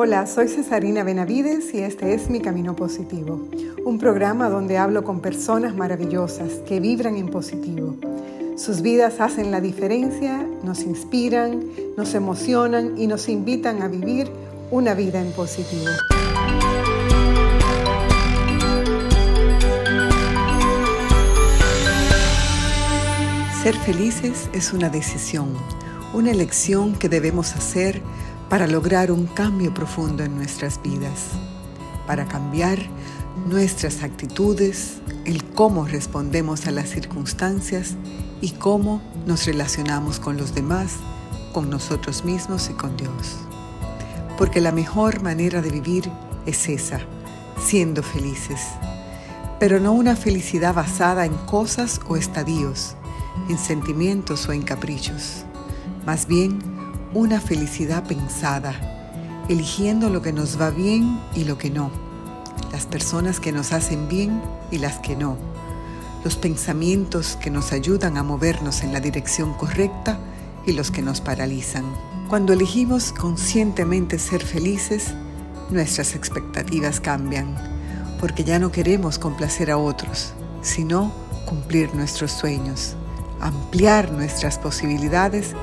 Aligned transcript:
Hola, 0.00 0.28
soy 0.28 0.46
Cesarina 0.46 1.02
Benavides 1.02 1.74
y 1.74 1.78
este 1.78 2.14
es 2.14 2.30
Mi 2.30 2.40
Camino 2.40 2.76
Positivo, 2.76 3.48
un 3.84 3.98
programa 3.98 4.48
donde 4.48 4.78
hablo 4.78 5.02
con 5.02 5.18
personas 5.18 5.74
maravillosas 5.74 6.52
que 6.68 6.78
vibran 6.78 7.16
en 7.16 7.28
positivo. 7.28 7.96
Sus 8.56 8.80
vidas 8.80 9.18
hacen 9.18 9.50
la 9.50 9.60
diferencia, 9.60 10.46
nos 10.62 10.84
inspiran, 10.84 11.64
nos 11.96 12.14
emocionan 12.14 12.96
y 12.96 13.08
nos 13.08 13.28
invitan 13.28 13.82
a 13.82 13.88
vivir 13.88 14.30
una 14.70 14.94
vida 14.94 15.20
en 15.20 15.32
positivo. 15.32 15.90
Ser 23.64 23.74
felices 23.74 24.48
es 24.52 24.72
una 24.72 24.90
decisión, 24.90 25.54
una 26.14 26.30
elección 26.30 26.94
que 26.94 27.08
debemos 27.08 27.56
hacer 27.56 28.00
para 28.48 28.66
lograr 28.66 29.12
un 29.12 29.26
cambio 29.26 29.74
profundo 29.74 30.24
en 30.24 30.34
nuestras 30.36 30.80
vidas, 30.82 31.28
para 32.06 32.26
cambiar 32.26 32.78
nuestras 33.46 34.02
actitudes, 34.02 34.98
el 35.24 35.44
cómo 35.44 35.86
respondemos 35.86 36.66
a 36.66 36.70
las 36.70 36.88
circunstancias 36.88 37.96
y 38.40 38.52
cómo 38.52 39.02
nos 39.26 39.46
relacionamos 39.46 40.18
con 40.18 40.36
los 40.36 40.54
demás, 40.54 40.96
con 41.52 41.68
nosotros 41.68 42.24
mismos 42.24 42.70
y 42.70 42.72
con 42.72 42.96
Dios. 42.96 43.36
Porque 44.38 44.60
la 44.60 44.72
mejor 44.72 45.22
manera 45.22 45.60
de 45.60 45.70
vivir 45.70 46.10
es 46.46 46.68
esa, 46.68 47.00
siendo 47.60 48.02
felices, 48.02 48.60
pero 49.60 49.78
no 49.78 49.92
una 49.92 50.16
felicidad 50.16 50.74
basada 50.74 51.26
en 51.26 51.34
cosas 51.34 52.00
o 52.08 52.16
estadios, 52.16 52.96
en 53.48 53.58
sentimientos 53.58 54.48
o 54.48 54.52
en 54.52 54.62
caprichos, 54.62 55.44
más 56.06 56.26
bien 56.26 56.77
una 57.14 57.40
felicidad 57.40 58.04
pensada, 58.04 58.74
eligiendo 59.48 60.10
lo 60.10 60.20
que 60.20 60.32
nos 60.32 60.60
va 60.60 60.70
bien 60.70 61.18
y 61.34 61.44
lo 61.44 61.56
que 61.56 61.70
no, 61.70 61.90
las 62.70 62.86
personas 62.86 63.40
que 63.40 63.52
nos 63.52 63.72
hacen 63.72 64.08
bien 64.08 64.42
y 64.70 64.78
las 64.78 64.98
que 64.98 65.16
no, 65.16 65.38
los 66.22 66.36
pensamientos 66.36 67.38
que 67.40 67.50
nos 67.50 67.72
ayudan 67.72 68.18
a 68.18 68.22
movernos 68.22 68.82
en 68.82 68.92
la 68.92 69.00
dirección 69.00 69.54
correcta 69.54 70.18
y 70.66 70.72
los 70.72 70.90
que 70.90 71.00
nos 71.00 71.20
paralizan. 71.20 71.84
Cuando 72.28 72.52
elegimos 72.52 73.12
conscientemente 73.12 74.18
ser 74.18 74.42
felices, 74.42 75.14
nuestras 75.70 76.14
expectativas 76.14 77.00
cambian, 77.00 77.56
porque 78.20 78.44
ya 78.44 78.58
no 78.58 78.70
queremos 78.70 79.18
complacer 79.18 79.70
a 79.70 79.78
otros, 79.78 80.34
sino 80.60 81.10
cumplir 81.46 81.94
nuestros 81.94 82.32
sueños, 82.32 82.96
ampliar 83.40 84.12
nuestras 84.12 84.58
posibilidades 84.58 85.54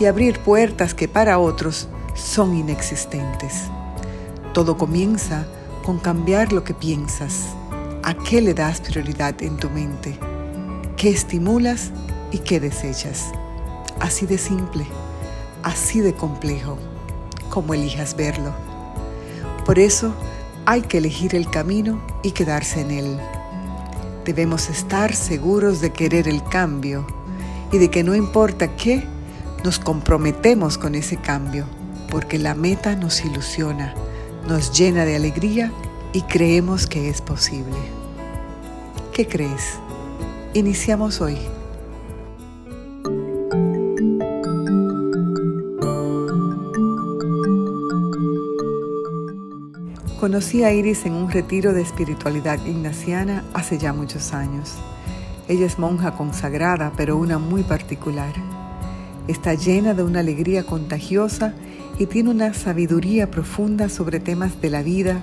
y 0.00 0.06
abrir 0.06 0.38
puertas 0.40 0.94
que 0.94 1.08
para 1.08 1.38
otros 1.38 1.88
son 2.14 2.54
inexistentes. 2.54 3.64
Todo 4.52 4.76
comienza 4.76 5.46
con 5.84 5.98
cambiar 5.98 6.52
lo 6.52 6.64
que 6.64 6.74
piensas, 6.74 7.46
a 8.02 8.14
qué 8.14 8.40
le 8.40 8.54
das 8.54 8.80
prioridad 8.80 9.42
en 9.42 9.56
tu 9.56 9.70
mente, 9.70 10.18
qué 10.96 11.10
estimulas 11.10 11.90
y 12.30 12.38
qué 12.38 12.60
desechas. 12.60 13.32
Así 14.00 14.26
de 14.26 14.38
simple, 14.38 14.86
así 15.62 16.00
de 16.00 16.14
complejo, 16.14 16.78
como 17.50 17.74
elijas 17.74 18.16
verlo. 18.16 18.52
Por 19.64 19.78
eso 19.78 20.14
hay 20.66 20.82
que 20.82 20.98
elegir 20.98 21.34
el 21.34 21.50
camino 21.50 22.00
y 22.22 22.32
quedarse 22.32 22.80
en 22.80 22.90
él. 22.90 23.18
Debemos 24.24 24.68
estar 24.68 25.14
seguros 25.14 25.80
de 25.80 25.90
querer 25.90 26.28
el 26.28 26.44
cambio 26.44 27.06
y 27.72 27.78
de 27.78 27.90
que 27.90 28.04
no 28.04 28.14
importa 28.14 28.76
qué, 28.76 29.06
nos 29.64 29.78
comprometemos 29.78 30.78
con 30.78 30.94
ese 30.94 31.16
cambio 31.16 31.66
porque 32.10 32.38
la 32.38 32.54
meta 32.54 32.96
nos 32.96 33.24
ilusiona, 33.24 33.94
nos 34.46 34.76
llena 34.76 35.04
de 35.04 35.16
alegría 35.16 35.72
y 36.12 36.22
creemos 36.22 36.86
que 36.86 37.08
es 37.08 37.20
posible. 37.20 37.76
¿Qué 39.12 39.26
crees? 39.26 39.78
Iniciamos 40.54 41.20
hoy. 41.20 41.36
Conocí 50.18 50.64
a 50.64 50.72
Iris 50.72 51.06
en 51.06 51.14
un 51.14 51.30
retiro 51.30 51.72
de 51.72 51.82
espiritualidad 51.82 52.64
ignaciana 52.66 53.44
hace 53.54 53.78
ya 53.78 53.92
muchos 53.92 54.32
años. 54.34 54.74
Ella 55.46 55.66
es 55.66 55.78
monja 55.78 56.16
consagrada, 56.16 56.92
pero 56.96 57.16
una 57.16 57.38
muy 57.38 57.62
particular. 57.62 58.34
Está 59.28 59.52
llena 59.52 59.92
de 59.92 60.02
una 60.02 60.20
alegría 60.20 60.64
contagiosa 60.64 61.52
y 61.98 62.06
tiene 62.06 62.30
una 62.30 62.54
sabiduría 62.54 63.30
profunda 63.30 63.90
sobre 63.90 64.20
temas 64.20 64.62
de 64.62 64.70
la 64.70 64.82
vida, 64.82 65.22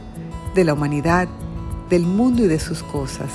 de 0.54 0.64
la 0.64 0.74
humanidad, 0.74 1.28
del 1.90 2.04
mundo 2.04 2.46
y 2.46 2.48
de 2.48 2.60
sus 2.60 2.84
cosas. 2.84 3.32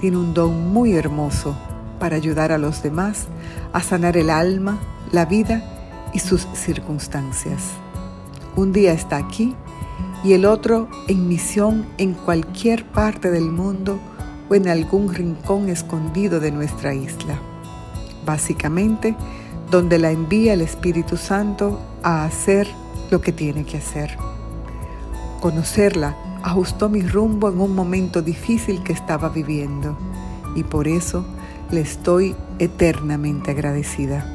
Tiene 0.00 0.18
un 0.18 0.34
don 0.34 0.72
muy 0.72 0.92
hermoso 0.92 1.56
para 1.98 2.14
ayudar 2.14 2.52
a 2.52 2.58
los 2.58 2.84
demás 2.84 3.26
a 3.72 3.80
sanar 3.80 4.16
el 4.16 4.30
alma, 4.30 4.78
la 5.10 5.24
vida 5.24 5.64
y 6.12 6.20
sus 6.20 6.46
circunstancias. 6.54 7.62
Un 8.54 8.72
día 8.72 8.92
está 8.92 9.16
aquí 9.16 9.56
y 10.22 10.34
el 10.34 10.44
otro 10.44 10.88
en 11.08 11.26
misión 11.26 11.86
en 11.98 12.14
cualquier 12.14 12.84
parte 12.84 13.32
del 13.32 13.50
mundo 13.50 13.98
o 14.48 14.54
en 14.54 14.68
algún 14.68 15.12
rincón 15.12 15.68
escondido 15.68 16.38
de 16.38 16.52
nuestra 16.52 16.94
isla. 16.94 17.40
Básicamente, 18.24 19.16
donde 19.70 19.98
la 19.98 20.10
envía 20.10 20.54
el 20.54 20.60
Espíritu 20.60 21.16
Santo 21.16 21.80
a 22.02 22.24
hacer 22.24 22.68
lo 23.10 23.20
que 23.20 23.32
tiene 23.32 23.64
que 23.64 23.78
hacer. 23.78 24.16
Conocerla 25.40 26.16
ajustó 26.42 26.88
mi 26.88 27.02
rumbo 27.02 27.48
en 27.48 27.60
un 27.60 27.74
momento 27.74 28.22
difícil 28.22 28.82
que 28.82 28.92
estaba 28.92 29.28
viviendo 29.28 29.96
y 30.54 30.62
por 30.62 30.86
eso 30.86 31.24
le 31.70 31.80
estoy 31.80 32.34
eternamente 32.58 33.50
agradecida. 33.50 34.32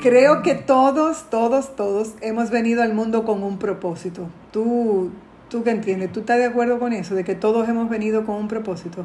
Creo 0.00 0.42
que 0.42 0.54
todos, 0.54 1.24
todos, 1.30 1.74
todos 1.76 2.10
hemos 2.20 2.50
venido 2.50 2.82
al 2.82 2.92
mundo 2.92 3.24
con 3.24 3.42
un 3.42 3.58
propósito. 3.58 4.26
Tú, 4.52 5.10
¿Tú 5.50 5.62
qué 5.62 5.70
entiendes? 5.70 6.12
¿Tú 6.12 6.20
estás 6.20 6.38
de 6.38 6.46
acuerdo 6.46 6.78
con 6.78 6.92
eso, 6.92 7.14
de 7.14 7.24
que 7.24 7.34
todos 7.34 7.68
hemos 7.68 7.88
venido 7.88 8.24
con 8.24 8.36
un 8.36 8.48
propósito? 8.48 9.04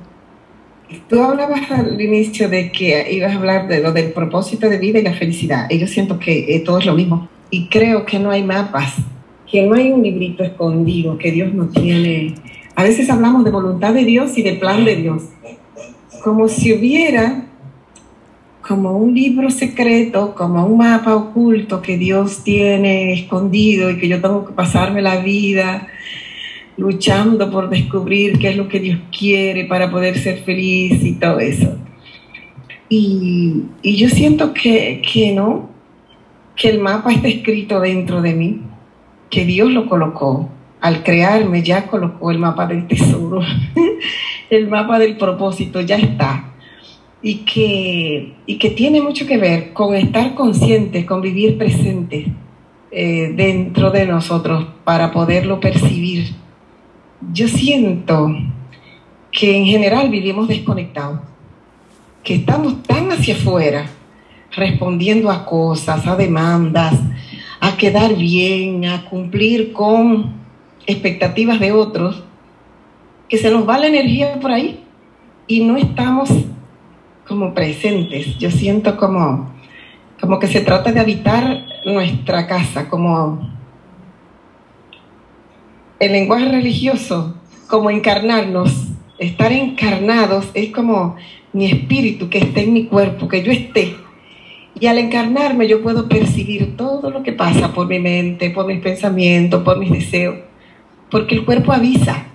Tú 1.07 1.21
hablabas 1.21 1.69
al 1.69 2.01
inicio 2.01 2.49
de 2.49 2.71
que 2.71 3.11
ibas 3.11 3.33
a 3.33 3.37
hablar 3.37 3.67
de 3.67 3.79
lo 3.79 3.91
del 3.91 4.11
propósito 4.11 4.67
de 4.69 4.79
vida 4.79 4.99
y 4.99 5.03
la 5.03 5.13
felicidad. 5.13 5.67
Y 5.69 5.77
yo 5.77 5.85
siento 5.85 6.17
que 6.17 6.55
eh, 6.55 6.59
todo 6.61 6.79
es 6.79 6.85
lo 6.85 6.95
mismo. 6.95 7.29
Y 7.51 7.67
creo 7.67 8.05
que 8.05 8.17
no 8.17 8.31
hay 8.31 8.43
mapas, 8.43 8.95
que 9.51 9.67
no 9.67 9.75
hay 9.75 9.91
un 9.91 10.01
librito 10.01 10.43
escondido, 10.43 11.17
que 11.17 11.31
Dios 11.31 11.53
no 11.53 11.67
tiene. 11.67 12.33
A 12.75 12.83
veces 12.83 13.09
hablamos 13.09 13.43
de 13.43 13.51
voluntad 13.51 13.93
de 13.93 14.03
Dios 14.03 14.35
y 14.37 14.41
de 14.41 14.53
plan 14.53 14.83
de 14.83 14.95
Dios. 14.95 15.23
Como 16.23 16.47
si 16.47 16.73
hubiera 16.73 17.45
como 18.67 18.97
un 18.97 19.15
libro 19.15 19.49
secreto, 19.49 20.35
como 20.35 20.63
un 20.65 20.77
mapa 20.77 21.15
oculto 21.15 21.81
que 21.81 21.97
Dios 21.97 22.43
tiene 22.43 23.13
escondido 23.13 23.89
y 23.89 23.97
que 23.97 24.07
yo 24.07 24.21
tengo 24.21 24.45
que 24.45 24.53
pasarme 24.53 25.01
la 25.01 25.17
vida 25.17 25.87
luchando 26.79 27.51
por 27.51 27.69
descubrir 27.69 28.39
qué 28.39 28.49
es 28.49 28.57
lo 28.57 28.67
que 28.67 28.79
Dios 28.79 28.99
quiere 29.17 29.65
para 29.65 29.91
poder 29.91 30.17
ser 30.17 30.39
feliz 30.39 31.03
y 31.03 31.13
todo 31.13 31.39
eso. 31.39 31.75
Y, 32.87 33.65
yo 33.83 34.09
siento 34.09 34.53
que, 34.53 35.01
que 35.01 35.33
no, 35.33 35.69
que 36.55 36.69
el 36.69 36.79
mapa 36.79 37.11
está 37.11 37.27
escrito 37.27 37.79
dentro 37.79 38.21
de 38.21 38.33
mí, 38.33 38.61
que 39.29 39.45
Dios 39.45 39.71
lo 39.71 39.87
colocó. 39.87 40.49
Al 40.81 41.03
crearme 41.03 41.61
ya 41.61 41.87
colocó 41.87 42.31
el 42.31 42.39
mapa 42.39 42.65
del 42.65 42.87
tesoro, 42.87 43.41
el 44.49 44.67
mapa 44.69 44.97
del 44.97 45.17
propósito, 45.17 45.81
ya 45.81 45.97
está. 45.97 46.53
Y 47.21 47.39
que, 47.39 48.35
y 48.45 48.55
que 48.55 48.69
tiene 48.69 49.01
mucho 49.01 49.27
que 49.27 49.37
ver 49.37 49.73
con 49.73 49.93
estar 49.93 50.33
conscientes, 50.35 51.03
con 51.03 51.21
vivir 51.21 51.57
presentes 51.57 52.27
eh, 52.91 53.33
dentro 53.35 53.91
de 53.91 54.05
nosotros 54.05 54.65
para 54.85 55.11
poderlo 55.11 55.59
percibir 55.59 56.33
yo 57.33 57.47
siento 57.47 58.29
que 59.31 59.57
en 59.57 59.65
general 59.65 60.09
vivimos 60.09 60.47
desconectados, 60.47 61.19
que 62.23 62.35
estamos 62.35 62.81
tan 62.83 63.11
hacia 63.11 63.35
afuera, 63.35 63.85
respondiendo 64.55 65.29
a 65.29 65.45
cosas, 65.45 66.07
a 66.07 66.15
demandas, 66.15 66.93
a 67.59 67.77
quedar 67.77 68.15
bien, 68.15 68.85
a 68.85 69.05
cumplir 69.05 69.73
con 69.73 70.33
expectativas 70.87 71.59
de 71.59 71.71
otros, 71.71 72.23
que 73.27 73.37
se 73.37 73.51
nos 73.51 73.67
va 73.67 73.77
la 73.77 73.87
energía 73.87 74.39
por 74.39 74.51
ahí 74.51 74.83
y 75.47 75.63
no 75.63 75.77
estamos 75.77 76.29
como 77.27 77.53
presentes. 77.53 78.37
Yo 78.37 78.49
siento 78.49 78.97
como, 78.97 79.51
como 80.19 80.39
que 80.39 80.47
se 80.47 80.61
trata 80.61 80.91
de 80.91 80.99
habitar 80.99 81.65
nuestra 81.85 82.47
casa, 82.47 82.89
como 82.89 83.58
el 85.99 86.11
lenguaje 86.11 86.49
religioso 86.49 87.35
como 87.67 87.89
encarnarnos 87.89 88.89
Estar 89.19 89.51
encarnados 89.51 90.49
es 90.53 90.71
como 90.71 91.17
mi 91.51 91.65
espíritu 91.65 92.29
que 92.29 92.37
esté 92.37 92.63
en 92.63 92.71
mi 92.71 92.85
cuerpo, 92.85 93.27
que 93.27 93.43
yo 93.43 93.51
esté. 93.51 93.97
Y 94.79 94.87
al 94.87 94.97
encarnarme 94.97 95.67
yo 95.67 95.83
puedo 95.83 96.07
percibir 96.07 96.77
todo 96.77 97.11
lo 97.11 97.21
que 97.21 97.33
pasa 97.33 97.73
por 97.73 97.87
mi 97.87 97.99
mente, 97.99 98.49
por 98.49 98.65
mis 98.65 98.79
pensamientos, 98.79 99.61
por 99.61 99.77
mis 99.77 99.91
deseos, 99.91 100.37
porque 101.11 101.35
el 101.35 101.43
cuerpo 101.43 101.73
avisa. 101.73 102.27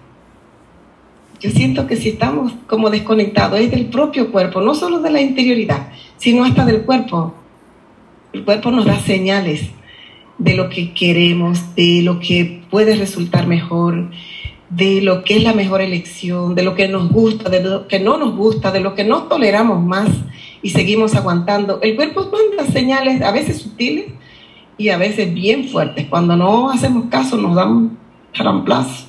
Yo 1.40 1.50
siento 1.50 1.86
que 1.86 1.96
si 1.96 2.10
estamos 2.10 2.52
como 2.66 2.90
desconectados 2.90 3.60
es 3.60 3.70
del 3.70 3.86
propio 3.86 4.30
cuerpo, 4.30 4.60
no 4.60 4.74
solo 4.74 5.00
de 5.00 5.10
la 5.10 5.22
interioridad, 5.22 5.88
sino 6.18 6.44
hasta 6.44 6.66
del 6.66 6.82
cuerpo. 6.82 7.32
El 8.34 8.44
cuerpo 8.44 8.70
nos 8.70 8.84
da 8.84 9.00
señales 9.00 9.70
de 10.38 10.54
lo 10.54 10.68
que 10.68 10.92
queremos, 10.92 11.74
de 11.74 12.02
lo 12.02 12.20
que 12.20 12.62
puede 12.70 12.96
resultar 12.96 13.46
mejor, 13.46 14.10
de 14.70 15.00
lo 15.00 15.22
que 15.22 15.36
es 15.36 15.42
la 15.42 15.52
mejor 15.52 15.80
elección, 15.80 16.54
de 16.54 16.62
lo 16.62 16.74
que 16.74 16.88
nos 16.88 17.10
gusta, 17.10 17.48
de 17.48 17.62
lo 17.62 17.86
que 17.86 18.00
no 18.00 18.16
nos 18.16 18.36
gusta, 18.36 18.72
de 18.72 18.80
lo 18.80 18.94
que 18.94 19.04
no 19.04 19.24
toleramos 19.24 19.82
más 19.82 20.08
y 20.62 20.70
seguimos 20.70 21.14
aguantando. 21.14 21.78
El 21.82 21.94
cuerpo 21.94 22.30
manda 22.32 22.70
señales 22.72 23.22
a 23.22 23.30
veces 23.30 23.58
sutiles 23.58 24.06
y 24.76 24.88
a 24.88 24.96
veces 24.96 25.32
bien 25.32 25.68
fuertes. 25.68 26.06
Cuando 26.08 26.36
no 26.36 26.70
hacemos 26.70 27.06
caso 27.06 27.36
nos 27.36 27.54
dan 27.54 27.70
un 27.70 27.98
reemplazo 28.32 29.06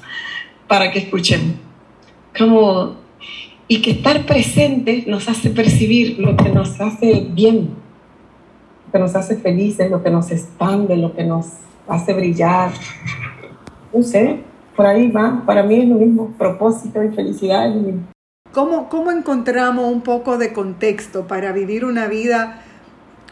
para 0.68 0.92
que 0.92 1.00
escuchemos. 1.00 1.56
Como, 2.38 2.95
y 3.68 3.81
que 3.81 3.92
estar 3.92 4.25
presente 4.25 5.06
nos 5.07 5.30
hace 5.30 5.50
percibir 5.50 6.19
lo 6.19 6.36
que 6.36 6.50
nos 6.50 6.80
hace 6.81 7.25
bien, 7.31 7.69
que 8.95 9.00
nos 9.00 9.13
hace 9.13 9.36
felices, 9.36 9.92
lo 9.92 10.01
que 10.01 10.09
nos 10.09 10.31
expande, 10.31 10.95
lo 10.95 11.13
que 11.13 11.25
nos 11.25 11.47
hace 11.86 12.13
brillar. 12.13 12.71
No 13.94 14.01
sé, 14.01 14.39
por 14.74 14.86
ahí 14.86 15.12
va, 15.12 15.44
para 15.45 15.63
mí 15.63 15.81
es 15.81 15.89
lo 15.89 15.95
mismo, 15.95 16.33
propósito 16.38 17.03
y 17.03 17.09
felicidad 17.09 17.68
es 17.68 17.75
lo 17.75 17.81
mismo. 17.81 18.03
¿Cómo, 18.53 18.88
¿Cómo 18.88 19.12
encontramos 19.12 19.92
un 19.92 20.00
poco 20.00 20.38
de 20.38 20.53
contexto 20.53 21.27
para 21.27 21.51
vivir 21.51 21.83
una 21.83 22.07
vida 22.07 22.62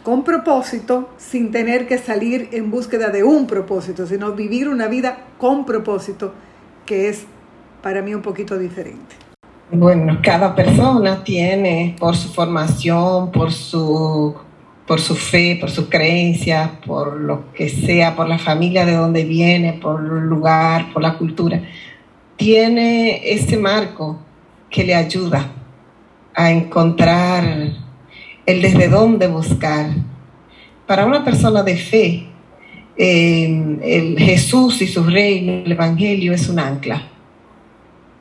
con 0.04 0.26
propósito 0.26 1.08
sin 1.16 1.52
tener 1.52 1.88
que 1.88 1.98
salir 1.98 2.50
en 2.52 2.70
búsqueda 2.70 3.08
de 3.08 3.24
un 3.24 3.48
propósito, 3.48 4.06
sino 4.06 4.34
vivir 4.34 4.68
una 4.68 4.88
vida 4.88 5.20
con 5.38 5.66
propósito, 5.66 6.34
que 6.86 7.08
es 7.08 7.26
para 7.82 8.02
mí 8.02 8.14
un 8.14 8.22
poquito 8.22 8.58
diferente? 8.58 9.16
Bueno, 9.72 10.20
cada 10.22 10.54
persona 10.54 11.24
tiene 11.24 11.96
por 11.98 12.18
su 12.18 12.34
formación, 12.34 13.32
por 13.32 13.54
su 13.54 14.36
por 14.88 15.00
su 15.00 15.16
fe, 15.16 15.58
por 15.60 15.70
sus 15.72 15.88
creencias, 15.90 16.70
por 16.86 17.20
lo 17.20 17.54
que 17.54 17.70
sea, 17.70 18.16
por 18.16 18.28
la 18.28 18.38
familia 18.38 18.86
de 18.86 18.94
donde 18.94 19.24
viene, 19.24 19.74
por 19.74 20.02
el 20.02 20.28
lugar, 20.28 20.92
por 20.92 21.02
la 21.02 21.18
cultura, 21.18 21.62
tiene 22.36 23.32
ese 23.32 23.58
marco 23.58 24.20
que 24.70 24.84
le 24.84 24.96
ayuda 24.96 25.52
a 26.36 26.52
encontrar 26.52 27.44
el 28.46 28.62
desde 28.62 28.90
dónde 28.90 29.28
buscar. 29.28 29.92
Para 30.86 31.06
una 31.06 31.24
persona 31.24 31.64
de 31.64 31.78
fe, 31.78 32.28
eh, 32.98 33.78
el 33.82 34.20
Jesús 34.20 34.82
y 34.82 34.88
su 34.88 35.04
reino, 35.04 35.64
el 35.66 35.72
Evangelio 35.72 36.34
es 36.34 36.50
un 36.50 36.60
ancla. 36.60 37.10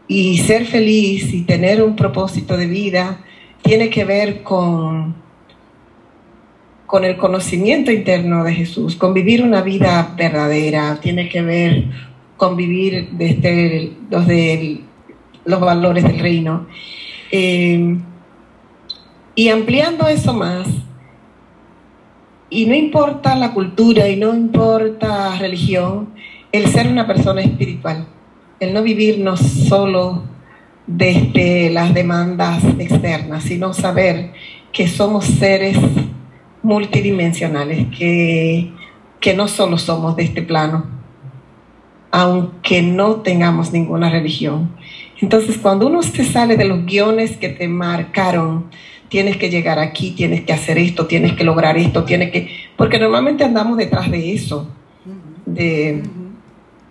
Y 0.06 0.38
ser 0.38 0.67
feliz 0.67 1.32
y 1.32 1.43
tener 1.43 1.82
un 1.82 1.97
propósito 1.97 2.56
de 2.56 2.67
vida 2.67 3.25
tiene 3.62 3.88
que 3.91 4.05
ver 4.05 4.43
con 4.43 5.22
con 6.93 7.06
el 7.06 7.17
conocimiento 7.17 7.91
interno 7.91 8.44
de 8.44 8.53
Jesús, 8.53 8.97
con 8.97 9.15
vivir 9.15 9.43
una 9.43 9.62
vida 9.62 10.12
verdadera, 10.15 11.00
tiene 11.00 11.27
que 11.31 11.41
ver 11.41 11.85
con 12.37 12.55
vivir 12.55 13.09
desde 13.12 13.93
los, 14.11 14.27
de, 14.27 14.83
los 15.47 15.59
valores 15.59 16.05
del 16.05 16.19
reino. 16.19 16.67
Eh, 17.31 17.97
y 19.35 19.49
ampliando 19.49 20.06
eso 20.06 20.35
más, 20.35 20.69
y 22.50 22.67
no 22.67 22.75
importa 22.75 23.37
la 23.37 23.55
cultura 23.55 24.06
y 24.06 24.17
no 24.17 24.35
importa 24.35 25.38
religión, 25.38 26.11
el 26.53 26.67
ser 26.67 26.88
una 26.88 27.06
persona 27.06 27.41
espiritual, 27.41 28.06
el 28.61 28.75
no 28.75 28.83
vivir 28.83 29.19
no 29.19 29.38
solo 29.38 30.25
desde 30.87 31.71
las 31.71 31.95
demandas 31.95 32.62
externas, 32.79 33.45
sino 33.45 33.73
saber 33.73 34.35
que 34.75 34.88
somos 34.88 35.25
seres 35.25 35.79
multidimensionales, 36.62 37.87
que, 37.97 38.73
que 39.20 39.35
no 39.35 39.49
solo 39.49 39.79
somos 39.79 40.17
de 40.17 40.25
este 40.25 40.43
plano, 40.43 40.87
aunque 42.11 42.82
no 42.82 43.17
tengamos 43.17 43.73
ninguna 43.73 44.11
religión. 44.11 44.70
Entonces, 45.20 45.59
cuando 45.59 45.87
uno 45.87 46.03
se 46.03 46.25
sale 46.25 46.56
de 46.56 46.64
los 46.64 46.85
guiones 46.85 47.37
que 47.37 47.49
te 47.49 47.69
marcaron, 47.69 48.67
tienes 49.09 49.37
que 49.37 49.50
llegar 49.50 49.79
aquí, 49.79 50.12
tienes 50.12 50.43
que 50.43 50.53
hacer 50.53 50.79
esto, 50.79 51.06
tienes 51.06 51.35
que 51.35 51.44
lograr 51.44 51.76
esto, 51.76 52.05
tienes 52.05 52.31
que... 52.32 52.49
Porque 52.76 52.99
normalmente 52.99 53.44
andamos 53.44 53.76
detrás 53.76 54.11
de 54.11 54.32
eso, 54.32 54.69
de, 55.47 56.03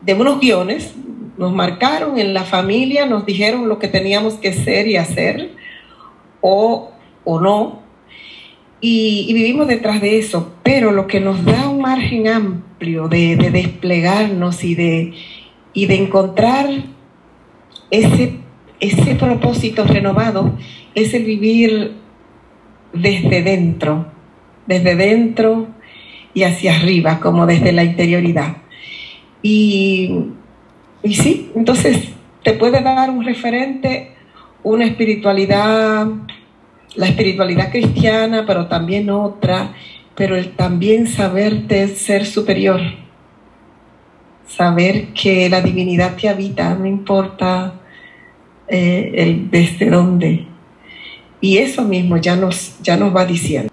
de 0.01 0.13
unos 0.13 0.39
guiones, 0.39 0.93
nos 1.37 1.53
marcaron 1.53 2.19
en 2.19 2.33
la 2.33 2.43
familia, 2.43 3.05
nos 3.05 3.25
dijeron 3.25 3.67
lo 3.67 3.79
que 3.79 3.87
teníamos 3.87 4.35
que 4.35 4.53
ser 4.53 4.87
y 4.87 4.97
hacer, 4.97 5.51
o, 6.41 6.91
o 7.23 7.39
no, 7.41 7.80
y, 8.81 9.31
vivimos 9.33 9.67
detrás 9.67 10.01
de 10.01 10.17
eso, 10.17 10.55
pero 10.63 10.91
lo 10.91 11.05
que 11.05 11.19
nos 11.19 11.45
da 11.45 11.69
un 11.69 11.81
margen 11.81 12.27
amplio 12.27 13.07
de, 13.07 13.35
desplegarnos 13.35 14.63
y 14.63 14.73
de, 14.73 15.13
y 15.73 15.85
de 15.85 15.95
encontrar 15.95 16.67
ese, 17.91 18.39
ese 18.79 19.15
propósito 19.15 19.83
renovado 19.83 20.57
es 20.95 21.13
el 21.13 21.25
vivir 21.25 21.91
desde 22.91 23.43
dentro, 23.43 24.07
desde 24.65 24.95
dentro 24.95 25.67
y 26.33 26.43
hacia 26.43 26.75
arriba, 26.75 27.19
como 27.19 27.45
desde 27.45 27.73
la 27.73 27.83
interioridad. 27.83 28.57
Y, 29.43 30.25
y 31.03 31.13
sí, 31.13 31.51
entonces 31.55 32.09
te 32.41 32.53
puede 32.53 32.81
dar 32.81 33.11
un 33.11 33.23
referente, 33.23 34.15
una 34.63 34.85
espiritualidad 34.85 36.07
la 36.95 37.07
espiritualidad 37.07 37.71
cristiana, 37.71 38.45
pero 38.45 38.67
también 38.67 39.09
otra, 39.09 39.73
pero 40.15 40.35
el 40.35 40.51
también 40.51 41.07
saberte 41.07 41.87
ser 41.89 42.25
superior, 42.25 42.81
saber 44.45 45.13
que 45.13 45.49
la 45.49 45.61
divinidad 45.61 46.15
te 46.15 46.27
habita, 46.27 46.75
no 46.75 46.85
importa 46.85 47.73
eh, 48.67 49.11
el 49.15 49.49
desde 49.49 49.89
dónde. 49.89 50.47
Y 51.39 51.57
eso 51.57 51.83
mismo 51.83 52.17
ya 52.17 52.35
nos, 52.35 52.79
ya 52.81 52.97
nos 52.97 53.15
va 53.15 53.25
diciendo. 53.25 53.71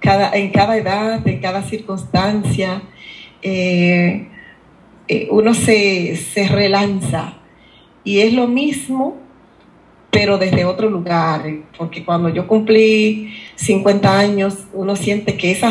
Cada, 0.00 0.30
en 0.32 0.50
cada 0.50 0.76
edad, 0.76 1.26
en 1.26 1.40
cada 1.40 1.62
circunstancia, 1.62 2.82
eh, 3.42 4.28
eh, 5.08 5.28
uno 5.30 5.52
se, 5.52 6.16
se 6.16 6.48
relanza. 6.48 7.34
Y 8.04 8.20
es 8.20 8.32
lo 8.32 8.46
mismo 8.46 9.25
pero 10.16 10.38
desde 10.38 10.64
otro 10.64 10.88
lugar, 10.88 11.44
porque 11.76 12.02
cuando 12.02 12.30
yo 12.30 12.46
cumplí 12.46 13.34
50 13.56 14.18
años, 14.18 14.64
uno 14.72 14.96
siente 14.96 15.36
que 15.36 15.50
esa 15.50 15.70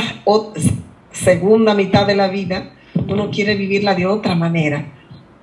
segunda 1.11 1.73
mitad 1.73 2.05
de 2.05 2.15
la 2.15 2.27
vida, 2.27 2.75
uno 3.07 3.31
quiere 3.31 3.55
vivirla 3.55 3.95
de 3.95 4.05
otra 4.05 4.35
manera, 4.35 4.85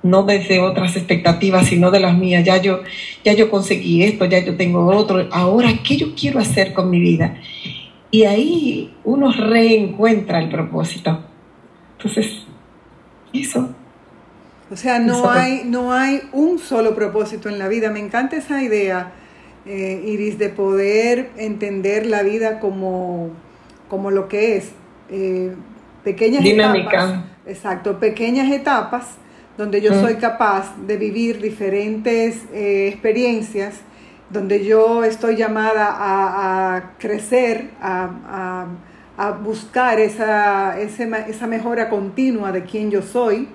no 0.03 0.23
desde 0.23 0.61
otras 0.61 0.95
expectativas, 0.95 1.67
sino 1.67 1.91
de 1.91 1.99
las 1.99 2.17
mías. 2.17 2.45
Ya 2.45 2.61
yo, 2.61 2.79
ya 3.25 3.33
yo 3.33 3.49
conseguí 3.49 4.03
esto, 4.03 4.23
ya 4.23 4.39
yo 4.39 4.55
tengo 4.55 4.85
otro, 4.85 5.27
ahora, 5.31 5.73
¿qué 5.83 5.97
yo 5.97 6.15
quiero 6.15 6.39
hacer 6.39 6.71
con 6.71 6.89
mi 6.89 7.01
vida? 7.01 7.41
Y 8.09 8.23
ahí 8.23 8.93
uno 9.03 9.33
reencuentra 9.33 10.39
el 10.39 10.47
propósito. 10.47 11.19
Entonces, 11.97 12.45
eso. 13.33 13.69
O 14.73 14.75
sea, 14.75 14.97
no 14.97 15.29
hay, 15.29 15.65
no 15.65 15.93
hay 15.93 16.23
un 16.31 16.57
solo 16.57 16.95
propósito 16.95 17.47
en 17.47 17.59
la 17.59 17.67
vida. 17.67 17.91
Me 17.91 17.99
encanta 17.99 18.37
esa 18.37 18.63
idea, 18.63 19.11
eh, 19.67 20.03
Iris, 20.03 20.39
de 20.39 20.49
poder 20.49 21.29
entender 21.37 22.07
la 22.07 22.23
vida 22.23 22.59
como, 22.59 23.29
como 23.87 24.09
lo 24.09 24.27
que 24.27 24.57
es. 24.57 24.71
Eh, 25.11 25.53
pequeñas 26.03 26.43
etapas. 26.43 27.23
Exacto, 27.45 27.99
pequeñas 27.99 28.51
etapas 28.51 29.05
donde 29.59 29.79
yo 29.79 29.91
mm. 29.91 30.01
soy 30.01 30.15
capaz 30.15 30.75
de 30.87 30.97
vivir 30.97 31.39
diferentes 31.39 32.41
eh, 32.51 32.87
experiencias, 32.91 33.75
donde 34.31 34.65
yo 34.65 35.03
estoy 35.03 35.35
llamada 35.35 35.95
a, 35.99 36.93
crecer, 36.97 37.69
a, 37.79 38.65
buscar 39.43 39.99
esa, 39.99 40.79
esa 40.79 41.45
mejora 41.45 41.89
continua 41.89 42.51
de 42.51 42.63
quien 42.63 42.89
yo 42.89 43.03
soy 43.03 43.47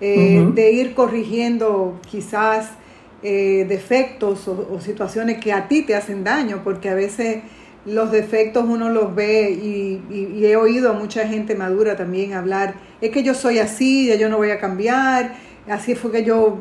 eh, 0.00 0.46
de 0.54 0.72
ir 0.72 0.94
corrigiendo 0.94 2.00
quizás 2.10 2.70
eh, 3.22 3.64
defectos 3.68 4.46
o, 4.48 4.78
situaciones 4.80 5.38
que 5.38 5.52
a 5.52 5.68
ti 5.68 5.82
te 5.82 5.94
hacen 5.94 6.24
daño, 6.24 6.62
porque 6.62 6.88
a 6.88 6.94
veces 6.94 7.42
los 7.84 8.10
defectos 8.10 8.64
uno 8.68 8.90
los 8.90 9.14
ve 9.14 9.50
y, 9.50 10.44
he 10.44 10.56
oído 10.56 10.90
a 10.90 10.92
mucha 10.92 11.26
gente 11.26 11.54
madura 11.54 11.96
también 11.96 12.34
hablar, 12.34 12.74
es 13.00 13.10
que 13.10 13.22
yo 13.22 13.34
soy 13.34 13.58
así, 13.58 14.06
ya 14.06 14.16
yo 14.16 14.28
no 14.28 14.36
voy 14.36 14.50
a 14.50 14.58
cambiar, 14.58 15.34
así 15.68 15.94
fue 15.94 16.12
que 16.12 16.24
yo, 16.24 16.58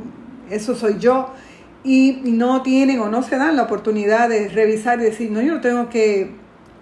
eso 0.50 0.76
soy 0.76 0.98
yo. 1.00 1.34
y 1.84 2.22
no 2.26 2.64
tienen 2.64 3.00
o 3.00 3.10
no 3.10 3.22
se 3.22 3.38
dan 3.38 3.56
la 3.56 3.64
oportunidad 3.64 4.28
de 4.30 4.48
revisar 4.50 5.00
y 5.00 5.04
decir, 5.04 5.30
no, 5.30 5.42
yo 5.42 5.56
no 5.56 5.62
tengo 5.62 5.90
que, 5.90 6.32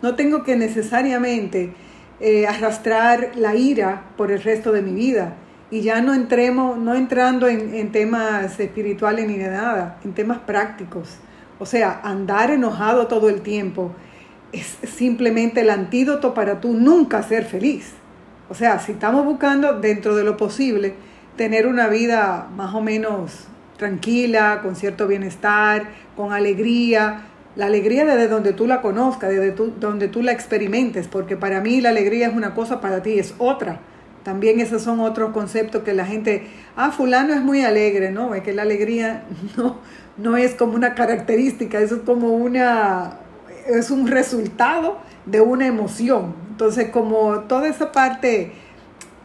no 0.01 0.15
tengo 0.15 0.43
que 0.43 0.55
necesariamente 0.55 1.74
eh, 2.19 2.48
arrastrar 2.48 3.31
la 3.36 3.53
ira 3.53 4.03
por 4.15 4.31
el 4.31 4.41
resto 4.41 4.72
de 4.72 4.81
mi 4.81 4.93
vida. 4.93 5.36
Y 5.74 5.82
ya 5.82 6.01
no 6.01 6.13
entremos, 6.13 6.77
no 6.77 6.94
entrando 6.94 7.48
en, 7.48 7.92
temas 7.92 8.60
espirituales 8.60 9.27
ni 9.27 9.38
de 9.38 9.50
nada, 9.50 9.98
en 10.06 10.13
temas 10.13 10.38
prácticos. 10.38 11.15
O 11.58 11.65
sea, 11.65 12.00
andar 12.03 12.51
enojado 12.51 13.08
todo 13.08 13.27
el 13.27 13.42
tiempo 13.42 13.92
es 14.51 14.77
simplemente 14.88 15.62
el 15.62 15.72
antídoto 15.72 16.36
para 16.36 16.62
tú 16.62 16.74
nunca 16.74 17.24
ser 17.24 17.46
feliz. 17.46 17.94
O 18.51 18.53
sea, 18.53 18.77
si 18.77 18.92
estamos 18.92 19.25
buscando 19.25 19.80
dentro 19.80 20.15
de 20.15 20.24
lo 20.24 20.38
posible 20.38 20.94
tener 21.38 21.65
una 21.65 21.88
vida 21.88 22.50
más 22.56 22.75
o 22.75 22.82
menos 22.82 23.48
tranquila, 23.75 24.60
con 24.62 24.75
cierto 24.75 25.08
bienestar, 25.08 25.89
con 26.15 26.34
alegría, 26.34 27.22
la 27.56 27.65
alegría 27.65 28.06
desde 28.06 28.27
donde 28.27 28.53
tú 28.53 28.68
la 28.68 28.80
conozcas, 28.80 29.32
desde 29.32 29.56
donde 29.80 30.08
tú 30.08 30.22
la 30.22 30.34
experimentes, 30.34 31.08
porque 31.08 31.36
para 31.36 31.62
mí 31.62 31.82
la 31.82 31.89
alegría 31.89 32.27
es 32.27 32.36
una 32.36 32.53
cosa, 32.53 32.80
para 32.80 33.01
ti 33.01 33.18
es 33.18 33.34
otra. 33.39 33.80
También 34.24 34.60
esos 34.60 34.82
son 34.82 35.00
otros 35.01 35.32
conceptos 35.32 35.84
que 35.84 35.94
la 35.94 36.06
gente, 36.06 36.48
ah, 36.75 36.92
fulano 36.92 37.34
es 37.34 37.42
muy 37.42 37.63
alegre, 37.63 38.12
¿no? 38.12 38.34
Es 38.36 38.44
que 38.44 38.53
la 38.53 38.62
alegría 38.62 39.25
no, 39.58 39.77
no 40.18 40.38
es 40.38 40.56
como 40.56 40.74
una 40.74 40.96
característica, 40.96 41.80
eso 41.80 41.96
es 41.96 42.01
como 42.01 42.30
una, 42.30 43.20
es 43.68 43.92
un 43.92 44.08
resultado 44.08 45.00
de 45.25 45.42
una 45.42 45.68
emoción. 45.68 46.36
Entonces, 46.51 46.89
como 46.89 47.42
toda 47.42 47.68
esa 47.68 47.92
parte, 47.92 48.53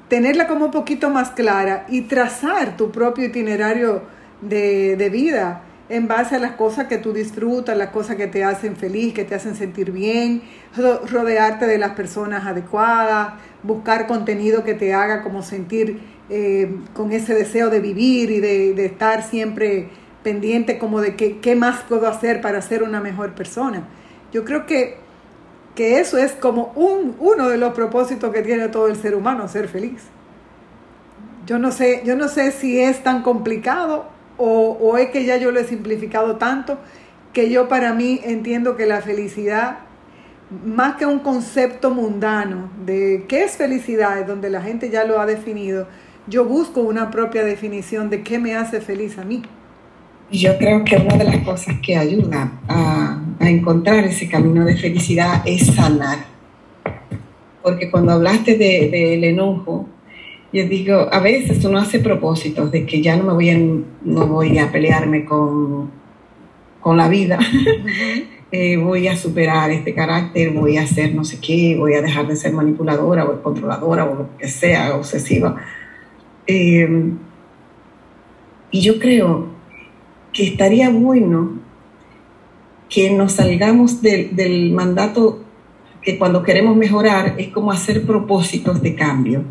tenerla 0.08 0.48
como 0.48 0.66
un 0.66 0.70
poquito 0.70 1.10
más 1.10 1.30
clara 1.30 1.86
y 1.88 2.02
trazar 2.02 2.76
tu 2.76 2.90
propio 2.90 3.26
itinerario 3.26 4.02
de, 4.40 4.96
de 4.96 5.10
vida 5.10 5.62
en 5.88 6.06
base 6.06 6.36
a 6.36 6.38
las 6.38 6.52
cosas 6.52 6.86
que 6.86 6.98
tú 6.98 7.12
disfrutas, 7.12 7.76
las 7.76 7.90
cosas 7.90 8.16
que 8.16 8.26
te 8.26 8.44
hacen 8.44 8.76
feliz, 8.76 9.14
que 9.14 9.24
te 9.24 9.34
hacen 9.34 9.54
sentir 9.54 9.90
bien, 9.90 10.42
rodearte 10.76 11.66
de 11.66 11.78
las 11.78 11.92
personas 11.92 12.46
adecuadas, 12.46 13.34
buscar 13.62 14.06
contenido 14.06 14.64
que 14.64 14.74
te 14.74 14.92
haga 14.92 15.22
como 15.22 15.42
sentir 15.42 16.00
eh, 16.28 16.76
con 16.92 17.12
ese 17.12 17.34
deseo 17.34 17.70
de 17.70 17.80
vivir 17.80 18.30
y 18.30 18.40
de, 18.40 18.84
estar 18.84 19.22
siempre 19.22 19.88
pendiente 20.22 20.78
como 20.78 21.00
de 21.00 21.16
que, 21.16 21.38
qué 21.38 21.56
más 21.56 21.80
puedo 21.88 22.06
hacer 22.06 22.42
para 22.42 22.60
ser 22.60 22.82
una 22.82 23.00
mejor 23.00 23.32
persona. 23.32 23.84
Yo 24.30 24.44
creo 24.44 24.66
que, 24.66 24.98
que 25.74 26.00
eso 26.00 26.18
es 26.18 26.32
como 26.32 26.72
un, 26.74 27.16
uno 27.18 27.48
de 27.48 27.56
los 27.56 27.72
propósitos 27.72 28.30
que 28.30 28.42
tiene 28.42 28.68
todo 28.68 28.88
el 28.88 28.96
ser 28.96 29.14
humano, 29.14 29.48
ser 29.48 29.68
feliz. 29.68 30.02
Yo 31.46 31.58
no 31.58 31.72
sé, 31.72 32.02
yo 32.04 32.14
no 32.14 32.28
sé 32.28 32.50
si 32.50 32.78
es 32.78 33.02
tan 33.02 33.22
complicado 33.22 34.17
o, 34.38 34.96
es 34.96 35.10
que 35.10 35.24
ya 35.24 35.36
yo 35.36 35.50
lo 35.50 35.60
he 35.60 35.64
simplificado 35.64 36.36
tanto 36.36 36.78
que 37.32 37.50
yo 37.50 37.68
para 37.68 37.92
mí 37.92 38.20
entiendo 38.24 38.76
que 38.76 38.86
la 38.86 39.02
felicidad, 39.02 39.80
más 40.64 40.96
que 40.96 41.06
un 41.06 41.18
concepto 41.18 41.90
mundano 41.90 42.70
de 42.84 43.26
qué 43.28 43.44
es 43.44 43.56
felicidad, 43.56 44.24
donde 44.26 44.48
la 44.48 44.62
gente 44.62 44.90
ya 44.90 45.04
lo 45.04 45.20
ha 45.20 45.26
definido, 45.26 45.86
yo 46.26 46.44
busco 46.44 46.80
una 46.80 47.10
propia 47.10 47.44
definición 47.44 48.10
de 48.10 48.22
qué 48.22 48.38
me 48.38 48.54
hace 48.54 48.80
feliz 48.80 49.18
a 49.18 49.24
mí. 49.24 49.42
Yo 50.30 50.58
creo 50.58 50.84
que 50.84 50.96
una 50.96 51.16
de 51.16 51.24
las 51.24 51.38
cosas 51.38 51.76
que 51.82 51.96
ayuda 51.96 52.52
a, 52.68 53.22
encontrar 53.40 54.04
ese 54.04 54.28
camino 54.28 54.64
de 54.64 54.76
felicidad 54.76 55.42
es 55.46 55.74
sanar. 55.74 56.18
Porque 57.62 57.90
cuando 57.90 58.12
hablaste 58.12 58.52
del 58.52 58.90
de, 58.90 59.28
enojo, 59.30 59.88
yo 60.52 60.66
digo, 60.66 61.08
a 61.12 61.20
veces 61.20 61.62
uno 61.64 61.78
hace 61.78 61.98
propósitos 61.98 62.72
de 62.72 62.86
que 62.86 63.02
ya 63.02 63.16
no 63.16 63.24
me 63.24 63.32
voy 63.34 63.50
a, 63.50 63.58
no 63.58 64.26
voy 64.26 64.58
a 64.58 64.72
pelearme 64.72 65.24
con, 65.26 65.90
con 66.80 66.96
la 66.96 67.08
vida, 67.08 67.38
eh, 68.50 68.78
voy 68.78 69.08
a 69.08 69.16
superar 69.16 69.70
este 69.70 69.94
carácter, 69.94 70.52
voy 70.52 70.78
a 70.78 70.82
hacer 70.82 71.14
no 71.14 71.24
sé 71.24 71.38
qué, 71.38 71.76
voy 71.78 71.94
a 71.94 72.02
dejar 72.02 72.26
de 72.26 72.36
ser 72.36 72.54
manipuladora 72.54 73.26
o 73.26 73.42
controladora 73.42 74.06
o 74.06 74.14
lo 74.14 74.36
que 74.38 74.48
sea, 74.48 74.96
obsesiva. 74.96 75.56
Eh, 76.46 77.12
y 78.70 78.80
yo 78.80 78.98
creo 78.98 79.48
que 80.32 80.46
estaría 80.46 80.88
bueno 80.88 81.60
que 82.88 83.10
nos 83.10 83.32
salgamos 83.32 84.00
del, 84.00 84.34
del 84.34 84.72
mandato 84.72 85.44
que 86.00 86.16
cuando 86.16 86.42
queremos 86.42 86.74
mejorar 86.74 87.34
es 87.36 87.48
como 87.48 87.70
hacer 87.70 88.06
propósitos 88.06 88.80
de 88.80 88.94
cambio 88.94 89.44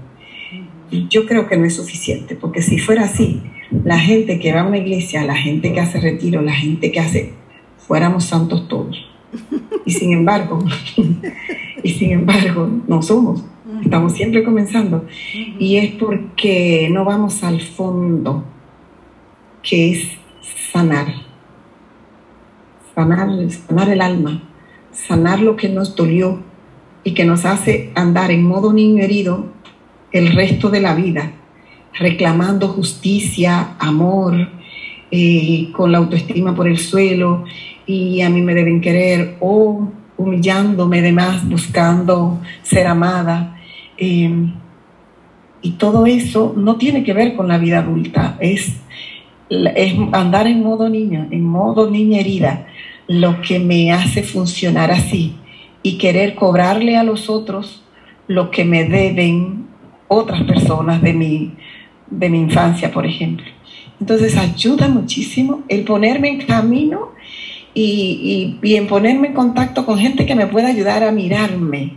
yo 1.10 1.25
creo 1.25 1.48
que 1.48 1.58
no 1.58 1.65
es 1.65 1.75
suficiente, 1.75 2.36
porque 2.36 2.62
si 2.62 2.79
fuera 2.79 3.03
así, 3.06 3.41
la 3.84 4.00
gente 4.00 4.39
que 4.39 4.53
va 4.53 4.62
a 4.62 4.67
una 4.67 4.77
iglesia, 4.77 5.24
la 5.24 5.36
gente 5.36 5.74
que 5.74 5.79
hace 5.79 6.00
retiro, 6.00 6.41
la 6.41 6.53
gente 6.53 6.91
que 6.91 7.00
hace, 7.00 7.34
fuéramos 7.77 8.25
santos 8.25 8.67
todos. 8.67 8.98
Y 9.86 9.91
sin 9.91 10.13
embargo, 10.13 10.60
y 11.84 11.89
sin 11.89 12.12
embargo, 12.12 12.70
no 12.88 13.01
somos. 13.01 13.44
Estamos 13.84 14.13
siempre 14.13 14.44
comenzando. 14.44 15.06
Y 15.60 15.77
es 15.77 15.91
porque 15.96 16.89
no 16.91 17.06
vamos 17.06 17.44
al 17.44 17.62
fondo, 17.62 18.46
que 19.62 19.91
es 19.91 20.10
sanar. 20.72 21.08
Sanar, 22.96 23.29
sanar 23.51 23.89
el 23.89 24.01
alma, 24.01 24.44
sanar 24.91 25.39
lo 25.39 25.56
que 25.56 25.70
nos 25.70 25.96
dolió 25.96 26.41
y 27.03 27.13
que 27.13 27.25
nos 27.25 27.46
hace 27.46 27.91
andar 27.94 28.32
en 28.32 28.44
modo 28.44 28.74
niño 28.74 29.03
herido 29.03 29.46
el 30.12 30.34
resto 30.34 30.70
de 30.70 30.82
la 30.82 30.96
vida, 30.96 31.32
reclamando 31.94 32.70
justicia, 32.70 33.76
amor, 33.80 34.50
eh, 35.10 35.70
con 35.72 35.92
la 35.92 36.00
autoestima 36.00 36.54
por 36.54 36.68
el 36.68 36.78
suelo 36.78 37.46
y 37.86 38.22
a 38.22 38.30
mí 38.30 38.42
me 38.42 38.54
deben 38.54 38.82
querer 38.82 39.38
o 39.40 39.90
humillándome 40.18 41.02
de 41.02 41.12
más, 41.12 41.48
buscando 41.48 42.40
ser 42.64 42.88
amada. 42.88 43.58
Em, 43.98 44.54
y 45.62 45.72
todo 45.72 46.06
eso 46.06 46.54
no 46.56 46.76
tiene 46.76 47.04
que 47.04 47.14
ver 47.14 47.36
con 47.36 47.48
la 47.48 47.58
vida 47.58 47.80
adulta, 47.80 48.38
es, 48.40 48.78
es 49.50 49.94
andar 50.12 50.48
en 50.48 50.62
modo 50.62 50.90
niña, 50.90 51.28
en 51.32 51.44
modo 51.44 51.90
niña 51.90 52.20
herida, 52.20 52.68
lo 53.08 53.42
que 53.42 53.60
me 53.60 53.92
hace 53.92 54.24
funcionar 54.24 54.92
así 54.92 55.36
y 55.84 55.98
querer 55.98 56.36
cobrarle 56.36 56.98
a 56.98 57.04
los 57.04 57.30
otros 57.30 57.84
lo 58.28 58.52
que 58.52 58.66
me 58.66 58.84
deben 58.84 59.67
otras 60.08 60.44
personas 60.44 61.02
de 61.02 61.14
mi, 61.14 61.54
de 62.10 62.30
mi 62.30 62.40
infancia, 62.40 62.92
por 62.92 63.06
ejemplo. 63.06 63.46
Entonces 64.00 64.38
ayuda 64.38 64.88
muchísimo 64.88 65.64
el 65.68 65.84
ponerme 65.84 66.30
en 66.30 66.46
camino 66.46 67.12
y, 67.74 68.58
y, 68.62 68.76
en 68.76 68.88
ponerme 68.88 69.28
en 69.28 69.34
contacto 69.34 69.86
con 69.86 69.98
gente 69.98 70.26
que 70.26 70.36
me 70.36 70.48
pueda 70.48 70.68
ayudar 70.68 71.04
a 71.04 71.12
mirarme, 71.12 71.94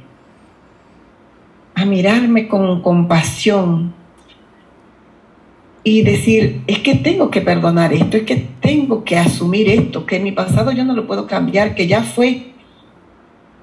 a 1.74 1.84
mirarme 1.84 2.48
con 2.48 2.82
compasión 2.82 3.94
y 5.82 6.02
decir, 6.02 6.62
es 6.66 6.80
que 6.80 6.96
tengo 6.96 7.30
que 7.30 7.40
perdonar 7.40 7.92
esto, 7.94 8.18
es 8.18 8.24
que 8.24 8.48
tengo 8.60 9.04
que 9.04 9.16
asumir 9.16 9.68
esto, 9.70 10.04
que 10.04 10.20
mi 10.20 10.32
pasado 10.32 10.72
yo 10.72 10.84
no 10.84 10.94
lo 10.94 11.06
puedo 11.06 11.26
cambiar, 11.26 11.74
que 11.74 11.86
ya 11.86 12.02
fue 12.02 12.52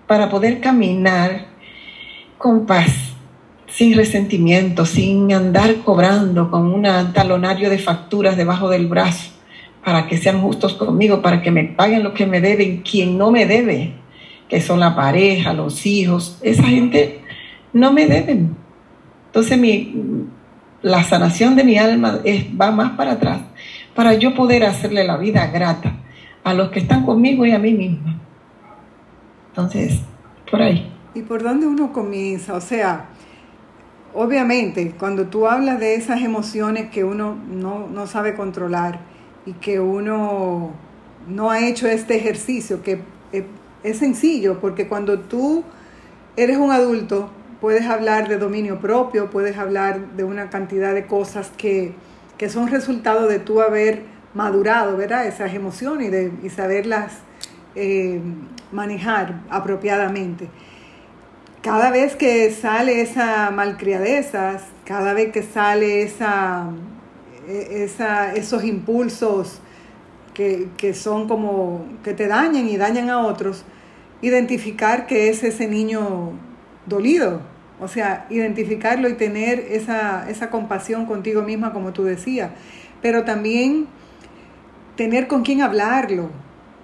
para 0.08 0.30
poder 0.30 0.60
caminar 0.60 1.46
con 2.40 2.66
paz 2.66 3.07
sin 3.68 3.96
resentimiento, 3.96 4.86
sin 4.86 5.32
andar 5.34 5.76
cobrando 5.84 6.50
con 6.50 6.74
un 6.74 6.84
talonario 7.14 7.70
de 7.70 7.78
facturas 7.78 8.38
debajo 8.38 8.70
del 8.70 8.88
brazo, 8.88 9.32
para 9.84 10.08
que 10.08 10.18
sean 10.18 10.42
justos 10.42 10.74
conmigo, 10.74 11.22
para 11.22 11.42
que 11.42 11.52
me 11.52 11.64
paguen 11.64 12.04
lo 12.04 12.14
que 12.14 12.26
me 12.26 12.42
deben, 12.42 12.82
quien 12.82 13.18
no 13.18 13.32
me 13.32 13.46
debe, 13.46 13.94
que 14.50 14.62
son 14.62 14.80
la 14.80 14.96
pareja, 14.96 15.54
los 15.54 15.86
hijos, 15.86 16.40
esa 16.42 16.64
gente 16.64 17.22
no 17.74 17.92
me 17.92 18.08
deben. 18.08 18.56
Entonces 19.28 19.58
mi, 19.58 19.94
la 20.82 21.04
sanación 21.04 21.56
de 21.56 21.64
mi 21.64 21.78
alma 21.78 22.20
es, 22.24 22.46
va 22.60 22.72
más 22.72 22.92
para 22.92 23.14
atrás, 23.14 23.42
para 23.94 24.14
yo 24.14 24.34
poder 24.34 24.64
hacerle 24.64 25.04
la 25.04 25.18
vida 25.18 25.48
grata 25.48 25.94
a 26.44 26.54
los 26.54 26.70
que 26.70 26.80
están 26.80 27.06
conmigo 27.06 27.46
y 27.46 27.52
a 27.52 27.60
mí 27.60 27.74
misma. 27.74 28.18
Entonces, 29.50 30.00
por 30.50 30.62
ahí. 30.62 30.92
¿Y 31.14 31.22
por 31.24 31.44
dónde 31.44 31.66
uno 31.66 31.92
comienza? 31.92 32.54
O 32.54 32.62
sea, 32.62 33.10
obviamente, 34.18 34.96
cuando 34.98 35.28
tú 35.28 35.48
hablas 35.48 35.80
de 35.80 35.94
esas 35.94 36.24
emociones 36.24 36.90
que 36.90 37.04
uno 37.04 37.38
no, 37.52 38.08
sabe 38.08 38.34
controlar 38.34 39.00
y 39.46 39.54
que 39.54 39.80
uno 39.80 40.72
no 41.28 41.52
ha 41.52 41.60
hecho 41.68 41.88
este 41.88 42.16
ejercicio, 42.16 42.82
que 42.82 43.02
es 43.84 43.98
sencillo, 44.00 44.60
porque 44.60 44.88
cuando 44.88 45.20
tú 45.20 45.64
eres 46.36 46.58
un 46.58 46.72
adulto, 46.72 47.30
puedes 47.62 47.86
hablar 47.86 48.28
de 48.28 48.40
dominio 48.40 48.80
propio, 48.80 49.30
puedes 49.30 49.56
hablar 49.58 50.16
de 50.16 50.24
una 50.24 50.50
cantidad 50.50 50.96
de 50.96 51.06
cosas 51.06 51.52
que, 51.56 51.94
son 52.50 52.70
resultado 52.70 53.28
de 53.28 53.38
tú 53.38 53.62
haber 53.62 54.02
madurado, 54.34 54.98
¿verdad? 54.98 55.28
Esas 55.28 55.54
emociones 55.54 56.08
y, 56.08 56.10
de, 56.10 56.32
y 56.44 56.50
saberlas 56.50 57.20
eh, 57.76 58.20
manejar 58.72 59.42
apropiadamente 59.52 60.50
cada 61.68 61.92
vez 61.92 62.16
que 62.16 62.50
sale 62.52 63.02
esa 63.02 63.52
malcriadeza, 63.52 64.58
cada 64.86 65.14
vez 65.14 65.34
que 65.34 65.44
sale 65.44 66.02
esa, 66.02 66.70
esa, 67.50 68.34
esos 68.34 68.64
impulsos 68.64 69.60
que, 70.34 70.70
que 70.78 70.94
son 70.94 71.28
como 71.28 71.86
que 72.06 72.14
te 72.14 72.28
dañan 72.28 72.70
y 72.70 72.78
dañan 72.78 73.10
a 73.10 73.20
otros, 73.20 73.66
identificar 74.22 75.08
que 75.08 75.28
es 75.28 75.44
ese 75.44 75.68
niño 75.68 76.32
dolido, 76.86 77.42
o 77.82 77.90
sea, 77.90 78.28
identificarlo 78.30 79.10
y 79.10 79.16
tener 79.16 79.60
esa, 79.60 80.30
esa 80.30 80.50
compasión 80.50 81.06
contigo 81.06 81.42
misma, 81.42 81.74
como 81.74 81.92
tú 81.92 82.06
decías, 82.06 82.52
pero 83.02 83.26
también 83.26 83.88
tener 84.96 85.28
con 85.28 85.44
quién 85.44 85.62
hablarlo, 85.62 86.30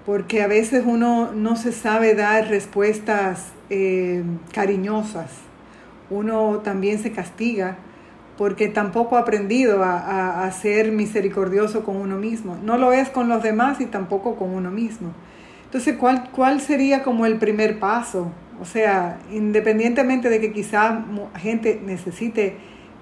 porque 0.05 0.43
a 0.43 0.47
veces 0.47 0.83
uno 0.85 1.31
no 1.31 1.55
se 1.55 1.71
sabe 1.71 2.15
dar 2.15 2.49
respuestas 2.49 3.52
eh, 3.69 4.23
cariñosas, 4.51 5.31
uno 6.09 6.59
también 6.63 6.99
se 6.99 7.11
castiga 7.11 7.77
porque 8.37 8.67
tampoco 8.67 9.15
ha 9.15 9.19
aprendido 9.19 9.83
a, 9.83 10.43
a, 10.43 10.51
ser 10.51 10.91
misericordioso 10.91 11.83
con 11.83 11.97
uno 11.97 12.17
mismo. 12.17 12.57
No 12.63 12.77
lo 12.77 12.91
es 12.91 13.09
con 13.09 13.29
los 13.29 13.43
demás 13.43 13.79
y 13.79 13.85
tampoco 13.85 14.35
con 14.35 14.49
uno 14.49 14.71
mismo. 14.71 15.13
Entonces, 15.65 15.97
¿cuál, 15.97 16.29
cuál 16.31 16.59
sería 16.59 17.03
como 17.03 17.25
el 17.25 17.37
primer 17.37 17.79
paso? 17.79 18.31
O 18.59 18.65
sea, 18.65 19.19
independientemente 19.31 20.29
de 20.29 20.39
que 20.39 20.51
quizá 20.51 21.03
gente 21.35 21.81
necesite 21.83 22.57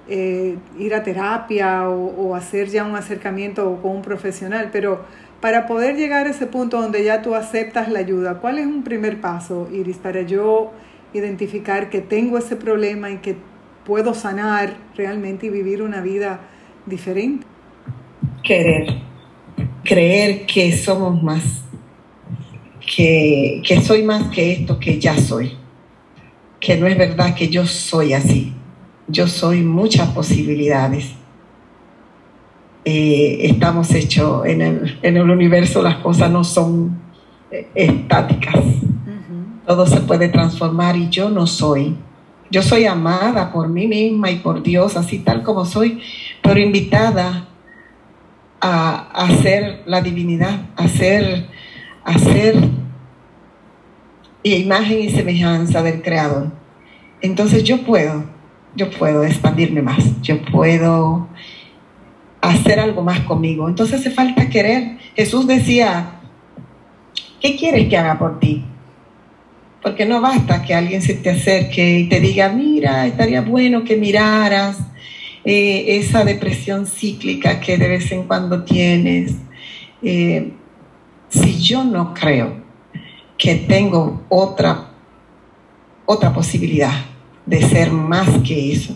eh, 0.07 0.57
ir 0.77 0.95
a 0.95 1.03
terapia 1.03 1.87
o, 1.89 2.35
hacer 2.35 2.69
ya 2.69 2.83
un 2.83 2.95
acercamiento 2.95 3.79
con 3.81 3.97
un 3.97 4.01
profesional, 4.01 4.69
pero 4.71 5.05
para 5.41 5.65
poder 5.65 5.97
llegar 5.97 6.27
a 6.27 6.29
ese 6.29 6.45
punto 6.45 6.79
donde 6.79 7.03
ya 7.03 7.23
tú 7.23 7.33
aceptas 7.33 7.89
la 7.89 7.99
ayuda, 7.99 8.35
¿cuál 8.35 8.59
es 8.59 8.67
un 8.67 8.83
primer 8.83 9.19
paso, 9.19 9.67
Iris, 9.73 9.97
para 9.97 10.21
yo 10.21 10.71
identificar 11.13 11.89
que 11.89 11.99
tengo 11.99 12.37
ese 12.37 12.55
problema 12.55 13.09
y 13.09 13.17
que 13.17 13.35
puedo 13.83 14.13
sanar 14.13 14.75
realmente 14.95 15.47
y 15.47 15.49
vivir 15.49 15.81
una 15.81 15.99
vida 16.01 16.41
diferente? 16.85 17.47
Querer, 18.43 19.01
creer 19.83 20.45
que 20.45 20.77
somos 20.77 21.21
más, 21.23 21.63
que, 22.95 23.63
que 23.65 23.81
soy 23.81 24.03
más 24.03 24.29
que 24.29 24.51
esto 24.51 24.79
que 24.79 24.99
ya 24.99 25.17
soy, 25.17 25.57
que 26.59 26.77
no 26.77 26.85
es 26.85 26.97
verdad 26.97 27.33
que 27.33 27.49
yo 27.49 27.65
soy 27.65 28.13
así, 28.13 28.53
yo 29.07 29.25
soy 29.25 29.63
muchas 29.63 30.09
posibilidades. 30.09 31.15
Eh, 32.83 33.39
estamos 33.41 33.93
hechos 33.93 34.45
en 34.45 34.61
el, 34.61 34.99
en 35.03 35.17
el, 35.17 35.29
universo, 35.29 35.83
las 35.83 35.97
cosas 35.97 36.31
no 36.31 36.43
son 36.43 36.99
eh, 37.51 37.67
estáticas. 37.75 38.55
Todo 39.65 39.85
se 39.85 40.01
puede 40.01 40.29
transformar 40.29 40.95
y 40.95 41.09
yo 41.09 41.29
no 41.29 41.45
soy. 41.47 41.95
Yo 42.49 42.61
soy 42.61 42.85
amada 42.85 43.51
por 43.51 43.69
mí 43.69 43.87
misma 43.87 44.31
y 44.31 44.37
por 44.37 44.61
Dios, 44.61 44.97
así 44.97 45.19
tal 45.19 45.43
como 45.43 45.65
soy, 45.65 46.01
pero 46.41 46.59
invitada 46.59 47.47
a, 48.59 49.09
a 49.13 49.29
ser 49.37 49.83
la 49.85 50.01
divinidad, 50.01 50.65
a 50.75 50.87
ser, 50.87 51.47
a 52.03 52.17
ser 52.17 52.55
imagen 54.43 54.99
y 55.01 55.09
semejanza 55.09 55.81
del 55.83 56.01
Creador. 56.01 56.51
Entonces 57.21 57.63
yo 57.63 57.83
puedo 57.83 58.23
yo 58.75 58.89
puedo 58.89 59.23
expandirme 59.23 59.81
más, 59.81 60.21
yo 60.21 60.41
puedo 60.43 61.27
hacer 62.41 62.79
algo 62.79 63.03
más 63.03 63.21
conmigo. 63.21 63.69
Entonces 63.69 63.99
hace 63.99 64.11
falta 64.11 64.49
querer. 64.49 64.97
Jesús 65.15 65.47
decía, 65.47 66.19
¿qué 67.39 67.55
quieres 67.55 67.87
que 67.87 67.97
haga 67.97 68.17
por 68.17 68.39
ti? 68.39 68.63
Porque 69.81 70.05
no 70.05 70.21
basta 70.21 70.61
que 70.61 70.73
alguien 70.73 71.01
se 71.01 71.15
te 71.15 71.29
acerque 71.29 71.99
y 71.99 72.09
te 72.09 72.19
diga, 72.19 72.49
mira, 72.49 73.07
estaría 73.07 73.41
bueno 73.41 73.83
que 73.83 73.97
miraras 73.97 74.77
eh, 75.43 75.97
esa 75.97 76.23
depresión 76.23 76.85
cíclica 76.85 77.59
que 77.59 77.77
de 77.77 77.87
vez 77.87 78.11
en 78.11 78.23
cuando 78.23 78.63
tienes. 78.63 79.35
Eh, 80.03 80.53
si 81.29 81.59
yo 81.61 81.83
no 81.83 82.13
creo 82.13 82.61
que 83.37 83.55
tengo 83.55 84.23
otra, 84.29 84.91
otra 86.05 86.33
posibilidad, 86.33 87.05
de 87.45 87.61
ser 87.61 87.91
más 87.91 88.29
que 88.45 88.71
eso. 88.71 88.95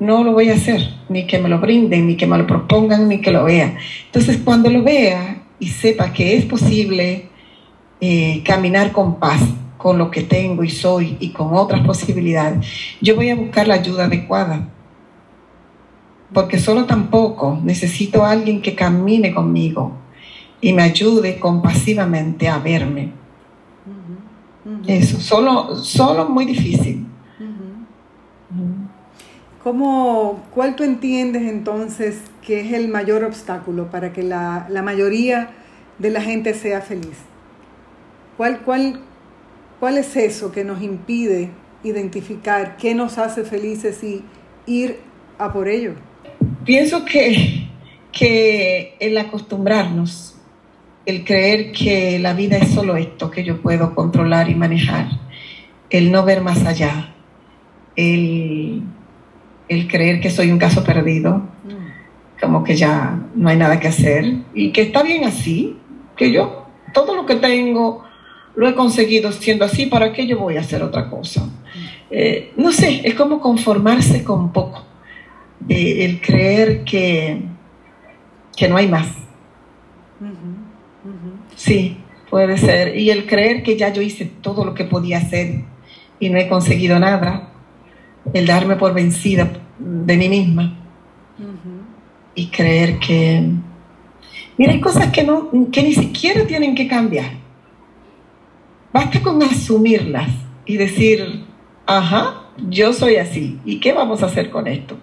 No 0.00 0.22
lo 0.22 0.32
voy 0.32 0.50
a 0.50 0.54
hacer, 0.54 0.94
ni 1.08 1.26
que 1.26 1.38
me 1.38 1.48
lo 1.48 1.58
brinden, 1.58 2.06
ni 2.06 2.16
que 2.16 2.26
me 2.26 2.38
lo 2.38 2.46
propongan, 2.46 3.08
ni 3.08 3.20
que 3.20 3.32
lo 3.32 3.44
vea. 3.44 3.76
Entonces, 4.06 4.40
cuando 4.44 4.70
lo 4.70 4.82
vea 4.82 5.42
y 5.58 5.68
sepa 5.68 6.12
que 6.12 6.36
es 6.36 6.44
posible 6.44 7.28
eh, 8.00 8.42
caminar 8.44 8.92
con 8.92 9.18
paz, 9.18 9.42
con 9.76 9.96
lo 9.96 10.10
que 10.10 10.22
tengo 10.22 10.64
y 10.64 10.70
soy 10.70 11.16
y 11.20 11.30
con 11.30 11.54
otras 11.54 11.84
posibilidades, 11.86 12.66
yo 13.00 13.16
voy 13.16 13.30
a 13.30 13.36
buscar 13.36 13.66
la 13.66 13.74
ayuda 13.74 14.04
adecuada. 14.04 14.68
Porque 16.32 16.58
solo 16.58 16.84
tampoco 16.84 17.58
necesito 17.64 18.24
a 18.24 18.32
alguien 18.32 18.60
que 18.60 18.74
camine 18.74 19.32
conmigo 19.32 19.96
y 20.60 20.72
me 20.72 20.82
ayude 20.82 21.38
compasivamente 21.38 22.48
a 22.48 22.58
verme. 22.58 23.12
Eso, 24.86 25.20
solo, 25.20 25.76
solo 25.76 26.28
muy 26.28 26.44
difícil. 26.44 27.06
¿Cómo, 29.62 30.44
¿Cuál 30.54 30.76
tú 30.76 30.84
entiendes 30.84 31.42
entonces 31.42 32.20
que 32.46 32.60
es 32.60 32.72
el 32.72 32.88
mayor 32.88 33.24
obstáculo 33.24 33.90
para 33.90 34.12
que 34.12 34.22
la, 34.22 34.66
la 34.70 34.82
mayoría 34.82 35.50
de 35.98 36.10
la 36.10 36.20
gente 36.20 36.54
sea 36.54 36.80
feliz? 36.80 37.18
¿Cuál, 38.36 38.60
cuál, 38.60 39.00
¿Cuál 39.80 39.98
es 39.98 40.14
eso 40.16 40.52
que 40.52 40.64
nos 40.64 40.80
impide 40.80 41.50
identificar 41.82 42.76
qué 42.76 42.94
nos 42.94 43.18
hace 43.18 43.44
felices 43.44 44.02
y 44.04 44.22
ir 44.66 45.00
a 45.38 45.52
por 45.52 45.68
ello? 45.68 45.94
Pienso 46.64 47.04
que, 47.04 47.68
que 48.12 48.94
el 49.00 49.18
acostumbrarnos, 49.18 50.36
el 51.04 51.24
creer 51.24 51.72
que 51.72 52.18
la 52.20 52.32
vida 52.32 52.58
es 52.58 52.70
solo 52.70 52.96
esto 52.96 53.30
que 53.30 53.42
yo 53.42 53.60
puedo 53.60 53.94
controlar 53.94 54.48
y 54.48 54.54
manejar, 54.54 55.08
el 55.90 56.12
no 56.12 56.24
ver 56.24 56.42
más 56.42 56.64
allá, 56.64 57.14
el 57.96 58.82
el 59.68 59.88
creer 59.88 60.20
que 60.20 60.30
soy 60.30 60.50
un 60.50 60.58
caso 60.58 60.84
perdido, 60.84 61.42
como 62.40 62.64
que 62.64 62.76
ya 62.76 63.18
no 63.34 63.48
hay 63.48 63.56
nada 63.56 63.80
que 63.80 63.88
hacer 63.88 64.34
y 64.54 64.70
que 64.70 64.82
está 64.82 65.02
bien 65.02 65.24
así, 65.24 65.76
que 66.16 66.32
yo 66.32 66.66
todo 66.92 67.14
lo 67.14 67.26
que 67.26 67.36
tengo 67.36 68.04
lo 68.54 68.68
he 68.68 68.74
conseguido 68.74 69.30
siendo 69.32 69.64
así, 69.64 69.86
¿para 69.86 70.12
qué 70.12 70.26
yo 70.26 70.38
voy 70.38 70.56
a 70.56 70.60
hacer 70.60 70.82
otra 70.82 71.08
cosa? 71.08 71.48
Eh, 72.10 72.52
no 72.56 72.72
sé, 72.72 73.02
es 73.04 73.14
como 73.14 73.40
conformarse 73.40 74.24
con 74.24 74.52
poco, 74.52 74.84
eh, 75.68 76.04
el 76.04 76.20
creer 76.20 76.84
que, 76.84 77.42
que 78.56 78.68
no 78.68 78.76
hay 78.76 78.88
más. 78.88 79.08
Sí, 81.54 81.98
puede 82.30 82.56
ser. 82.58 82.96
Y 82.96 83.10
el 83.10 83.26
creer 83.26 83.62
que 83.62 83.76
ya 83.76 83.92
yo 83.92 84.02
hice 84.02 84.24
todo 84.24 84.64
lo 84.64 84.74
que 84.74 84.84
podía 84.84 85.18
hacer 85.18 85.62
y 86.20 86.28
no 86.30 86.38
he 86.38 86.48
conseguido 86.48 86.98
nada 86.98 87.50
el 88.32 88.46
darme 88.46 88.76
por 88.76 88.94
vencida 88.94 89.50
de 89.78 90.16
mí 90.16 90.28
misma 90.28 90.74
y 92.34 92.46
creer 92.48 92.98
que, 92.98 93.50
mira, 94.56 94.72
hay 94.72 94.80
cosas 94.80 95.10
que, 95.12 95.24
no, 95.24 95.50
que 95.72 95.82
ni 95.82 95.92
siquiera 95.92 96.46
tienen 96.46 96.74
que 96.74 96.86
cambiar. 96.86 97.32
Basta 98.92 99.20
con 99.20 99.42
asumirlas 99.42 100.30
y 100.64 100.76
decir, 100.76 101.44
ajá, 101.86 102.42
yo 102.68 102.92
soy 102.92 103.16
así, 103.16 103.58
¿y 103.64 103.80
qué 103.80 103.92
vamos 103.92 104.22
a 104.22 104.26
hacer 104.26 104.50
con 104.50 104.66
esto? 104.66 104.98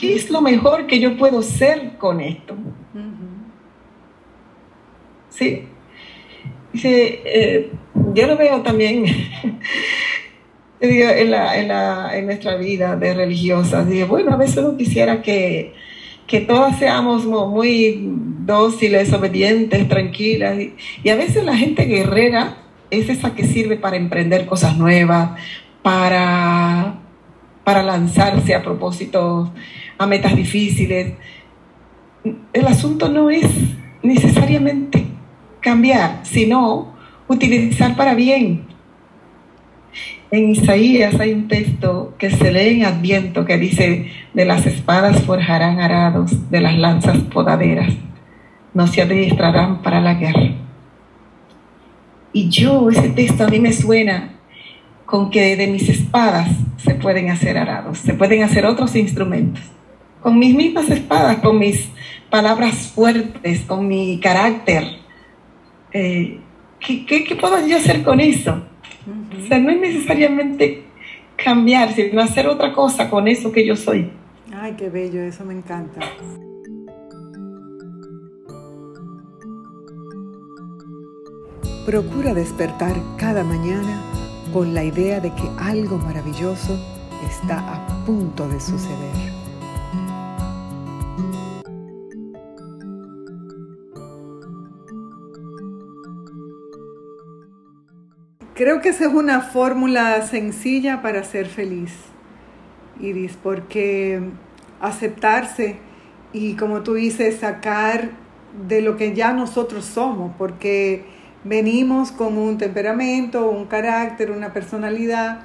¿Qué 0.00 0.14
es 0.14 0.30
lo 0.30 0.40
mejor 0.40 0.86
que 0.86 1.00
yo 1.00 1.16
puedo 1.16 1.42
ser 1.42 1.96
con 1.98 2.20
esto? 2.20 2.54
Sí. 5.30 5.64
Dice, 6.72 7.22
eh, 7.24 7.72
yo 8.14 8.26
lo 8.26 8.36
veo 8.36 8.62
también 8.62 9.04
en, 10.80 11.30
la, 11.30 11.58
en, 11.58 11.68
la, 11.68 12.16
en, 12.16 12.26
nuestra 12.26 12.56
vida 12.56 12.96
de 12.96 13.14
religiosas. 13.14 13.88
Dije, 13.88 14.04
bueno, 14.04 14.32
a 14.32 14.36
veces 14.36 14.58
uno 14.58 14.76
quisiera 14.76 15.22
que, 15.22 15.74
que 16.26 16.40
todas 16.40 16.78
seamos 16.78 17.24
muy 17.24 18.00
dóciles, 18.40 19.12
obedientes, 19.12 19.88
tranquilas. 19.88 20.58
Y, 20.58 20.74
y, 21.02 21.08
a 21.08 21.16
veces 21.16 21.44
la 21.44 21.56
gente 21.56 21.84
guerrera 21.84 22.56
es 22.90 23.08
esa 23.08 23.34
que 23.34 23.44
sirve 23.44 23.76
para 23.76 23.96
emprender 23.96 24.46
cosas 24.46 24.76
nuevas, 24.76 25.30
para, 25.82 26.98
para 27.64 27.82
lanzarse 27.82 28.54
a 28.54 28.62
propósito 28.62 29.52
a 29.98 30.06
metas 30.06 30.36
difíciles. 30.36 31.14
El 32.52 32.66
asunto 32.66 33.08
no 33.08 33.30
es 33.30 33.46
necesariamente 34.02 35.04
cambiar, 35.60 36.20
sino 36.22 36.94
utilizar 37.28 37.96
para 37.96 38.14
bien 38.14 38.73
en 40.30 40.50
Isaías 40.50 41.18
hay 41.20 41.32
un 41.32 41.48
texto 41.48 42.14
que 42.18 42.30
se 42.30 42.52
lee 42.52 42.80
en 42.80 42.84
Adviento 42.84 43.44
que 43.44 43.58
dice, 43.58 44.10
de 44.32 44.44
las 44.44 44.66
espadas 44.66 45.22
forjarán 45.22 45.80
arados, 45.80 46.50
de 46.50 46.60
las 46.60 46.76
lanzas 46.76 47.18
podaderas, 47.18 47.94
no 48.72 48.86
se 48.86 49.02
adiestrarán 49.02 49.82
para 49.82 50.00
la 50.00 50.14
guerra. 50.14 50.54
Y 52.32 52.48
yo, 52.48 52.90
ese 52.90 53.10
texto 53.10 53.44
a 53.44 53.48
mí 53.48 53.60
me 53.60 53.72
suena 53.72 54.30
con 55.06 55.30
que 55.30 55.56
de 55.56 55.68
mis 55.68 55.88
espadas 55.88 56.48
se 56.78 56.94
pueden 56.94 57.30
hacer 57.30 57.56
arados, 57.56 57.98
se 57.98 58.14
pueden 58.14 58.42
hacer 58.42 58.66
otros 58.66 58.96
instrumentos. 58.96 59.62
Con 60.20 60.38
mis 60.38 60.54
mismas 60.54 60.88
espadas, 60.90 61.36
con 61.38 61.58
mis 61.58 61.90
palabras 62.34 62.90
fuertes 62.92 63.60
con 63.60 63.86
mi 63.86 64.18
carácter. 64.18 64.82
Eh, 65.92 66.40
¿qué, 66.80 67.38
puedo 67.40 67.64
yo 67.64 67.76
hacer 67.76 68.02
con 68.02 68.18
eso? 68.18 68.60
O 69.06 69.46
sea, 69.46 69.58
no 69.58 69.70
es 69.70 69.80
necesariamente 69.80 70.84
cambiar, 71.36 71.92
sino 71.92 72.20
hacer 72.20 72.46
otra 72.46 72.72
cosa 72.72 73.10
con 73.10 73.28
eso 73.28 73.52
que 73.52 73.66
yo 73.66 73.76
soy. 73.76 74.10
Ay, 74.54 74.74
qué 74.78 74.88
bello, 74.88 75.20
eso 75.20 75.44
me 75.44 75.54
encanta. 75.54 76.00
Procura 81.84 82.32
despertar 82.32 82.94
cada 83.18 83.44
mañana 83.44 84.00
con 84.52 84.72
la 84.72 84.84
idea 84.84 85.20
de 85.20 85.30
que 85.30 85.50
algo 85.58 85.98
maravilloso 85.98 86.78
está 87.28 87.58
a 87.58 88.04
punto 88.06 88.48
de 88.48 88.58
suceder. 88.58 89.33
Creo 98.54 98.80
que 98.80 98.90
esa 98.90 99.06
es 99.06 99.12
una 99.12 99.40
fórmula 99.40 100.22
sencilla 100.22 101.02
para 101.02 101.24
ser 101.24 101.46
feliz, 101.46 101.92
Iris, 103.00 103.36
porque 103.42 104.20
aceptarse 104.80 105.78
y 106.32 106.54
como 106.54 106.82
tú 106.82 106.94
dices, 106.94 107.38
sacar 107.40 108.10
de 108.68 108.80
lo 108.80 108.96
que 108.96 109.12
ya 109.12 109.32
nosotros 109.32 109.84
somos, 109.84 110.32
porque 110.38 111.04
venimos 111.42 112.12
con 112.12 112.38
un 112.38 112.56
temperamento, 112.56 113.48
un 113.48 113.66
carácter, 113.66 114.30
una 114.30 114.52
personalidad, 114.52 115.40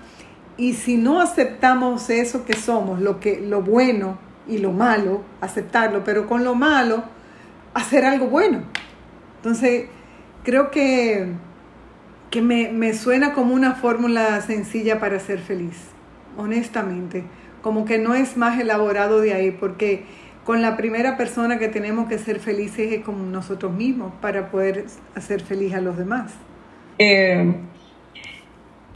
y 0.58 0.74
si 0.74 0.98
no 0.98 1.20
aceptamos 1.20 2.10
eso 2.10 2.46
que 2.46 2.54
somos, 2.54 3.02
lo, 3.02 3.20
que, 3.20 3.40
lo 3.40 3.62
bueno 3.62 4.20
y 4.48 4.60
lo 4.60 4.72
malo, 4.72 5.22
aceptarlo, 5.42 6.04
pero 6.04 6.28
con 6.28 6.44
lo 6.44 6.54
malo, 6.54 7.04
hacer 7.74 8.06
algo 8.06 8.28
bueno. 8.28 8.64
Entonces, 9.38 9.86
creo 10.44 10.70
que, 10.70 11.34
que 12.30 12.42
me, 12.42 12.70
me 12.70 12.94
suena 12.94 13.34
como 13.34 13.54
una 13.54 13.76
fórmula 13.76 14.42
sencilla 14.42 15.00
para 15.00 15.20
ser 15.20 15.40
feliz, 15.40 15.78
honestamente. 16.38 17.24
Como 17.62 17.86
que 17.86 17.98
no 17.98 18.14
es 18.16 18.38
más 18.38 18.60
elaborado 18.60 19.20
de 19.22 19.34
ahí, 19.34 19.52
porque 19.52 20.04
con 20.46 20.62
la 20.62 20.78
primera 20.78 21.18
persona 21.18 21.60
que 21.60 21.68
tenemos 21.68 22.08
que 22.08 22.18
ser 22.18 22.40
felices 22.40 22.92
es 22.92 23.04
con 23.04 23.32
nosotros 23.32 23.72
mismos 23.72 24.14
para 24.22 24.50
poder 24.50 24.86
hacer 25.16 25.42
feliz 25.42 25.74
a 25.74 25.82
los 25.82 25.98
demás. 25.98 26.32
Eh, 26.98 27.54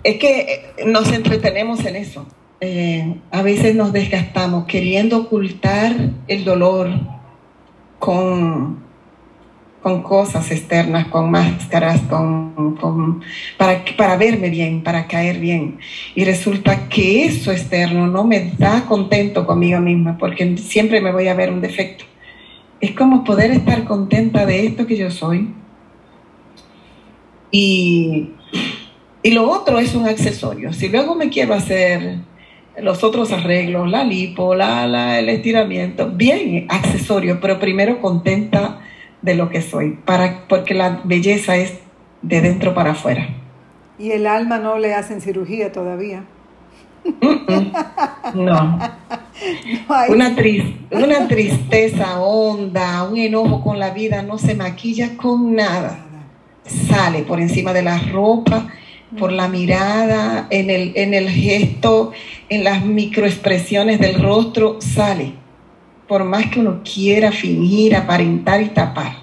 es 0.04 0.18
que 0.18 0.74
nos 0.86 1.12
entretenemos 1.12 1.86
en 1.86 1.96
eso. 1.96 2.28
Eh, 2.60 3.18
a 3.32 3.42
veces 3.42 3.76
nos 3.76 3.92
desgastamos 3.94 4.66
queriendo 4.66 5.18
ocultar 5.18 5.94
el 6.28 6.46
dolor 6.46 6.90
con, 8.00 8.83
con 9.84 10.02
cosas 10.02 10.50
externas, 10.50 11.08
con 11.08 11.30
máscaras, 11.30 12.00
con, 12.04 13.22
para, 13.58 13.84
para 13.98 14.16
verme 14.16 14.50
bien, 14.50 14.82
para 14.82 15.08
caer 15.08 15.40
bien. 15.40 15.78
Y 16.16 16.24
resulta 16.24 16.88
que 16.88 17.26
eso 17.26 17.52
externo 17.52 18.08
no 18.08 18.24
me 18.24 18.54
da 18.58 18.86
contento 18.86 19.46
conmigo 19.46 19.82
misma, 19.82 20.18
porque 20.18 20.58
siempre 20.58 21.02
me 21.02 21.12
voy 21.12 21.28
a 21.28 21.34
ver 21.34 21.52
un 21.52 21.60
defecto. 21.60 22.06
Es 22.80 22.92
como 22.92 23.26
poder 23.26 23.52
estar 23.52 23.84
contenta 23.84 24.46
de 24.46 24.66
esto 24.66 24.88
que 24.88 24.96
yo 24.96 25.12
soy. 25.12 25.50
Y, 27.52 28.30
y 29.22 29.32
lo 29.32 29.52
otro 29.52 29.80
es 29.80 29.94
un 29.96 30.08
accesorio. 30.08 30.72
Si 30.72 30.88
luego 30.88 31.14
me 31.14 31.30
quiero 31.30 31.54
hacer 31.54 32.20
los 32.82 33.04
otros 33.04 33.34
arreglos, 33.34 33.90
la 33.90 34.06
lipo, 34.06 34.54
el 34.54 35.30
estiramiento, 35.30 36.10
bien, 36.10 36.68
accesorio, 36.70 37.40
pero 37.42 37.60
primero 37.60 38.00
contenta 38.00 38.80
de 39.24 39.36
lo 39.36 39.50
que 39.50 39.62
soy, 39.62 39.98
para, 40.06 40.48
porque 40.48 40.76
la 40.76 41.02
belleza 41.04 41.56
es 41.56 41.80
de 42.22 42.42
dentro 42.42 42.76
para 42.76 42.92
afuera. 42.92 43.30
¿Y 43.98 44.12
el 44.12 44.28
alma 44.28 44.60
no 44.60 44.78
le 44.78 44.94
hacen 44.94 45.22
cirugía 45.22 45.72
todavía? 45.72 46.26
No. 48.36 48.80
Una, 50.08 50.34
una 50.92 51.28
tristeza 51.28 52.22
honda, 52.22 53.04
un 53.04 53.18
enojo 53.18 53.62
con 53.62 53.78
la 53.80 53.90
vida 53.90 54.22
no 54.22 54.38
se 54.38 54.56
maquilla 54.56 55.18
con 55.18 55.56
nada. 55.56 56.06
Sale 56.64 57.24
por 57.24 57.42
encima 57.42 57.74
de 57.74 57.82
la 57.82 57.98
ropa, 57.98 58.70
por 59.20 59.34
la 59.34 59.50
mirada, 59.50 60.48
en 60.50 60.70
el, 60.70 60.94
en 60.96 61.14
el 61.14 61.30
gesto, 61.30 62.14
en 62.48 62.64
las 62.64 62.86
microexpresiones 62.86 64.00
del 64.00 64.22
rostro, 64.22 64.80
sale 64.80 65.43
por 66.14 66.26
más 66.26 66.46
que 66.52 66.60
uno 66.60 66.82
quiera 66.84 67.32
fingir, 67.32 67.96
aparentar 67.96 68.62
y 68.62 68.70
tapar. 68.70 69.14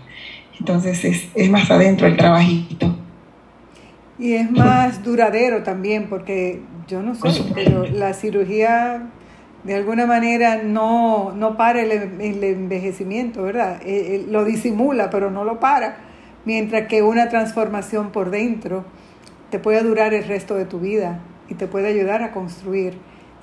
Entonces 0.58 1.28
es, 1.32 1.48
más 1.48 1.70
adentro 1.70 2.08
el 2.08 2.16
trabajito. 2.16 2.96
Y 4.18 4.32
es 4.32 4.50
más 4.50 5.04
duradero 5.04 5.62
también, 5.62 6.08
porque 6.08 6.60
yo 6.88 7.00
no 7.00 7.14
sé, 7.14 7.44
pero 7.54 7.86
la 7.86 8.12
cirugía 8.12 9.08
de 9.62 9.76
alguna 9.76 10.04
manera 10.04 10.64
no, 10.64 11.30
no 11.30 11.56
para 11.56 11.80
el, 11.80 11.92
el, 11.92 12.42
envejecimiento, 12.42 13.44
¿verdad? 13.44 13.80
Eh, 13.82 14.16
eh, 14.16 14.26
lo 14.28 14.44
disimula, 14.44 15.10
pero 15.10 15.30
no 15.30 15.44
lo 15.44 15.60
para. 15.60 15.98
Mientras 16.44 16.88
que 16.88 17.04
una 17.04 17.28
transformación 17.28 18.10
por 18.10 18.32
dentro 18.32 18.84
te 19.52 19.60
puede 19.60 19.80
durar 19.84 20.12
el 20.12 20.24
resto 20.24 20.56
de 20.56 20.64
tu 20.64 20.80
vida 20.80 21.20
y 21.48 21.54
te 21.54 21.68
puede 21.68 21.86
ayudar 21.86 22.24
a 22.24 22.32
construir 22.32 22.94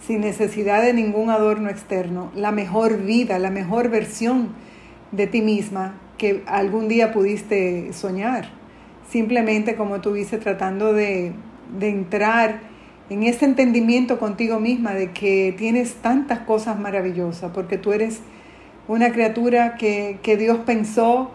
sin 0.05 0.21
necesidad 0.21 0.81
de 0.81 0.93
ningún 0.93 1.29
adorno 1.29 1.69
externo, 1.69 2.31
la 2.35 2.51
mejor 2.51 3.03
vida, 3.03 3.39
la 3.39 3.49
mejor 3.49 3.89
versión 3.89 4.49
de 5.11 5.27
ti 5.27 5.41
misma 5.41 5.95
que 6.17 6.43
algún 6.47 6.87
día 6.87 7.13
pudiste 7.13 7.91
soñar. 7.93 8.49
Simplemente, 9.09 9.75
como 9.75 10.01
tú 10.01 10.13
dices, 10.13 10.39
tratando 10.39 10.93
de, 10.93 11.33
entrar 11.79 12.59
en 13.09 13.23
ese 13.23 13.45
entendimiento 13.45 14.19
contigo 14.19 14.59
misma 14.59 14.93
de 14.93 15.11
que 15.11 15.53
tienes 15.57 15.95
tantas 15.95 16.39
cosas 16.39 16.79
maravillosas, 16.79 17.51
porque 17.53 17.77
tú 17.77 17.93
eres 17.93 18.19
una 18.87 19.11
criatura 19.11 19.75
que, 19.75 20.19
que 20.21 20.37
Dios 20.37 20.59
pensó 20.65 21.31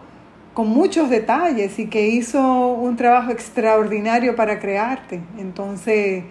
con 0.53 0.67
muchos 0.67 1.09
detalles 1.09 1.79
y 1.79 1.87
que 1.87 2.07
hizo 2.09 2.73
un 2.73 2.95
trabajo 2.95 3.31
extraordinario 3.31 4.35
para 4.35 4.59
crearte. 4.59 5.21
Entonces, 5.39 6.23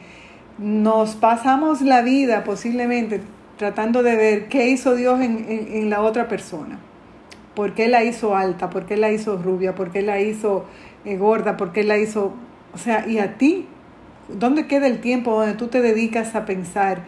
nos 0.59 1.17
pasamos 1.17 1.81
la 1.83 2.03
vida 2.03 2.45
posiblemente 2.45 3.21
tratando 3.57 4.03
de 4.03 4.17
ver 4.17 4.49
qué 4.49 4.69
hizo 4.69 4.95
Dios 4.95 5.21
en, 5.21 5.91
la 5.91 6.03
otra 6.03 6.29
persona. 6.29 6.79
¿Por 7.55 7.75
qué 7.75 7.89
la 7.89 8.03
hizo 8.03 8.35
alta? 8.35 8.71
¿Por 8.71 8.87
qué 8.87 8.97
la 8.97 9.13
hizo 9.13 9.37
rubia? 9.37 9.75
¿Por 9.75 9.91
qué 9.91 10.03
la 10.03 10.21
hizo 10.21 10.65
eh, 11.05 11.17
gorda? 11.17 11.57
¿Por 11.57 11.73
qué 11.73 11.85
la 11.85 11.99
hizo... 11.99 12.33
O 12.75 12.79
sea, 12.79 13.07
¿y 13.07 13.19
a 13.19 13.37
ti? 13.37 13.67
¿Dónde 14.29 14.67
queda 14.67 14.87
el 14.87 15.01
tiempo 15.01 15.33
donde 15.33 15.55
tú 15.55 15.69
te 15.69 15.83
dedicas 15.83 16.35
a 16.35 16.45
pensar? 16.45 17.03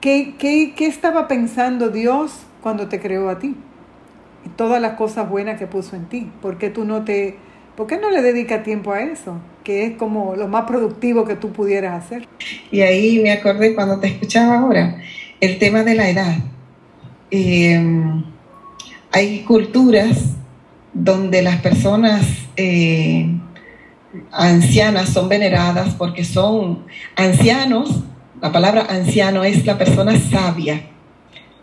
¿Qué, 0.00 0.34
qué, 0.38 0.74
qué 0.76 0.86
estaba 0.86 1.28
pensando 1.28 1.88
Dios 1.88 2.42
cuando 2.60 2.88
te 2.88 3.00
creó 3.00 3.30
a 3.30 3.38
ti? 3.38 3.56
Y 4.44 4.48
todas 4.50 4.82
las 4.82 4.94
cosas 4.94 5.30
buenas 5.30 5.58
que 5.58 5.66
puso 5.66 5.96
en 5.96 6.06
ti. 6.06 6.30
¿Por 6.42 6.58
qué 6.58 6.68
tú 6.68 6.84
no 6.84 7.04
te 7.04 7.38
¿Por 7.76 7.88
qué 7.88 7.98
no 7.98 8.10
le 8.10 8.22
dedica 8.22 8.62
tiempo 8.62 8.92
a 8.92 9.02
eso? 9.02 9.38
Que 9.64 9.86
es 9.86 9.96
como 9.96 10.36
lo 10.36 10.46
más 10.46 10.64
productivo 10.64 11.24
que 11.24 11.34
tú 11.34 11.50
pudieras 11.50 12.04
hacer. 12.04 12.28
Y 12.70 12.82
ahí 12.82 13.18
me 13.20 13.32
acordé 13.32 13.74
cuando 13.74 13.98
te 13.98 14.08
escuchaba 14.08 14.58
ahora, 14.58 14.98
el 15.40 15.58
tema 15.58 15.82
de 15.82 15.94
la 15.94 16.10
edad. 16.10 16.36
Em, 17.30 18.22
hay 19.10 19.40
culturas 19.40 20.34
donde 20.92 21.42
las 21.42 21.60
personas 21.60 22.24
eh, 22.56 23.28
ancianas 24.30 25.08
son 25.08 25.28
veneradas 25.28 25.94
porque 25.94 26.24
son 26.24 26.84
ancianos. 27.16 28.04
La 28.40 28.52
palabra 28.52 28.86
anciano 28.88 29.44
es 29.44 29.64
la 29.64 29.78
persona 29.78 30.18
sabia, 30.18 30.82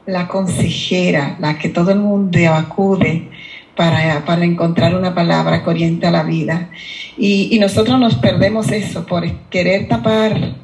la 0.05 0.27
consejera, 0.27 1.37
la 1.39 1.57
que 1.57 1.69
todo 1.69 1.91
el 1.91 1.99
mundo 1.99 2.39
acude 2.53 3.29
para, 3.75 4.43
encontrar 4.43 4.95
una 4.95 5.15
palabra 5.15 5.63
que 5.63 5.69
oriente 5.69 6.07
a 6.07 6.11
la 6.11 6.23
vida. 6.23 6.69
Y, 7.17 7.57
nosotros 7.59 7.99
nos 7.99 8.15
perdemos 8.15 8.71
eso 8.71 9.05
por 9.05 9.29
querer 9.49 9.87
tapar 9.87 10.55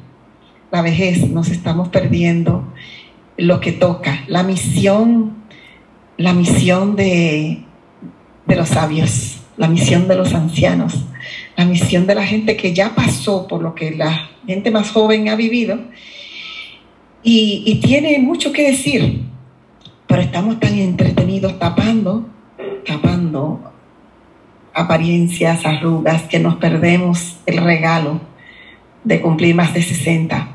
la 0.70 0.82
vejez, 0.82 1.28
nos 1.30 1.48
estamos 1.48 1.88
perdiendo 1.88 2.72
lo 3.36 3.60
que 3.60 3.72
toca, 3.72 4.24
la 4.26 4.42
misión, 4.42 5.44
la 6.16 6.34
misión 6.34 6.96
de, 6.96 7.64
de 8.46 8.56
los 8.56 8.68
sabios, 8.68 9.38
la 9.56 9.68
misión 9.68 10.08
de 10.08 10.16
los 10.16 10.34
ancianos, 10.34 11.06
la 11.56 11.64
misión 11.64 12.06
de 12.06 12.14
la 12.14 12.26
gente 12.26 12.56
que 12.56 12.74
ya 12.74 12.94
pasó 12.94 13.46
por 13.46 13.62
lo 13.62 13.74
que 13.74 13.92
la 13.92 14.30
gente 14.46 14.70
más 14.70 14.90
joven 14.90 15.28
ha 15.28 15.36
vivido 15.36 15.78
y 17.22 17.80
tiene 17.82 18.18
mucho 18.20 18.52
que 18.52 18.70
decir, 18.70 19.22
pero 20.06 20.22
estamos 20.22 20.58
tan 20.58 20.78
entretenidos 20.78 21.58
tapando 21.58 22.26
tapando 22.88 23.60
apariencias, 24.74 25.64
arrugas, 25.64 26.22
que 26.22 26.38
nos 26.38 26.56
perdemos 26.56 27.38
el 27.46 27.62
regalo 27.62 28.20
de 29.04 29.20
cumplir 29.20 29.54
más 29.54 29.74
de 29.74 29.82
60. 29.82 30.48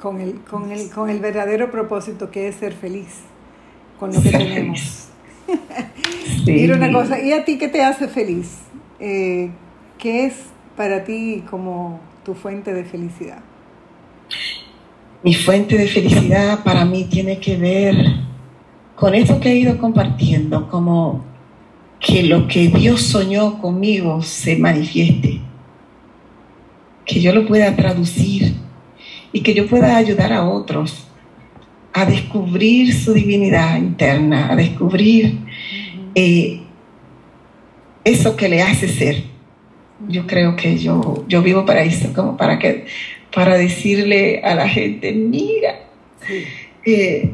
Con 0.00 0.20
el, 0.20 0.40
con 0.40 0.70
el, 0.70 0.90
con 0.90 1.08
el 1.08 1.20
verdadero 1.20 1.70
propósito 1.70 2.30
que 2.30 2.48
es 2.48 2.56
ser 2.56 2.72
feliz 2.72 3.20
con 3.98 4.12
lo 4.12 4.20
que 4.20 4.30
tenemos. 4.30 5.08
Mira 6.46 6.76
una 6.76 6.90
cosa, 6.90 7.20
¿y 7.20 7.32
a 7.32 7.44
ti 7.44 7.56
qué 7.56 7.68
te 7.68 7.82
hace 7.82 8.08
feliz? 8.08 8.58
Eh, 8.98 9.50
¿Qué 9.98 10.26
es 10.26 10.34
para 10.76 11.04
ti 11.04 11.44
como 11.48 12.00
tu 12.24 12.34
fuente 12.34 12.74
de 12.74 12.84
felicidad? 12.84 13.38
Mi 15.22 15.34
fuente 15.34 15.78
de 15.78 15.86
felicidad 15.86 16.64
para 16.64 16.84
mí 16.84 17.04
tiene 17.04 17.38
que 17.38 17.56
ver 17.56 17.94
con 19.02 19.16
eso 19.16 19.40
que 19.40 19.50
he 19.50 19.56
ido 19.56 19.78
compartiendo, 19.78 20.68
como 20.68 21.24
que 21.98 22.22
lo 22.22 22.46
que 22.46 22.68
Dios 22.68 23.02
soñó 23.02 23.58
conmigo 23.58 24.22
se 24.22 24.54
manifieste, 24.54 25.40
que 27.04 27.20
yo 27.20 27.34
lo 27.34 27.44
pueda 27.44 27.74
traducir 27.74 28.54
y 29.32 29.40
que 29.40 29.54
yo 29.54 29.66
pueda 29.66 29.96
ayudar 29.96 30.32
a 30.32 30.48
otros 30.48 31.08
a 31.92 32.04
descubrir 32.04 32.94
su 32.94 33.12
divinidad 33.12 33.76
interna, 33.76 34.52
a 34.52 34.54
descubrir 34.54 35.36
eh, 36.14 36.60
eso 38.04 38.36
que 38.36 38.48
le 38.48 38.62
hace 38.62 38.86
ser. 38.86 39.24
Yo 40.06 40.28
creo 40.28 40.54
que 40.54 40.78
yo, 40.78 41.24
yo 41.26 41.42
vivo 41.42 41.66
para 41.66 41.82
eso, 41.82 42.12
como 42.14 42.36
para 42.36 42.60
que 42.60 42.86
para 43.34 43.58
decirle 43.58 44.42
a 44.44 44.54
la 44.54 44.68
gente, 44.68 45.10
mira, 45.10 45.88
eh, 46.84 47.32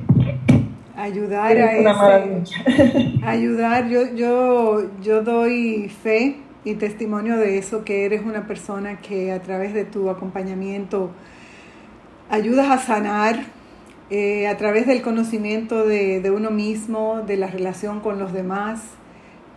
ayudar 0.98 1.56
a 1.56 2.42
ese, 2.42 3.20
ayudar, 3.24 3.88
yo, 3.88 4.14
yo, 4.14 4.90
yo 5.00 5.22
doy 5.22 5.88
fe 6.02 6.37
y 6.64 6.74
testimonio 6.74 7.37
de 7.37 7.58
eso, 7.58 7.84
que 7.84 8.04
eres 8.04 8.22
una 8.24 8.46
persona 8.46 9.00
que 9.00 9.32
a 9.32 9.40
través 9.40 9.72
de 9.74 9.84
tu 9.84 10.11
acompañamiento 10.11 11.11
ayudas 12.30 12.68
a 12.70 12.78
sanar 12.78 13.58
eh, 14.11 14.48
a 14.48 14.56
través 14.56 14.87
del 14.87 15.02
conocimiento 15.02 15.87
de, 15.87 16.30
uno 16.34 16.50
mismo, 16.50 17.22
de 17.26 17.37
la 17.37 17.46
relación 17.48 18.00
con 18.00 18.18
los 18.18 18.32
demás, 18.32 18.80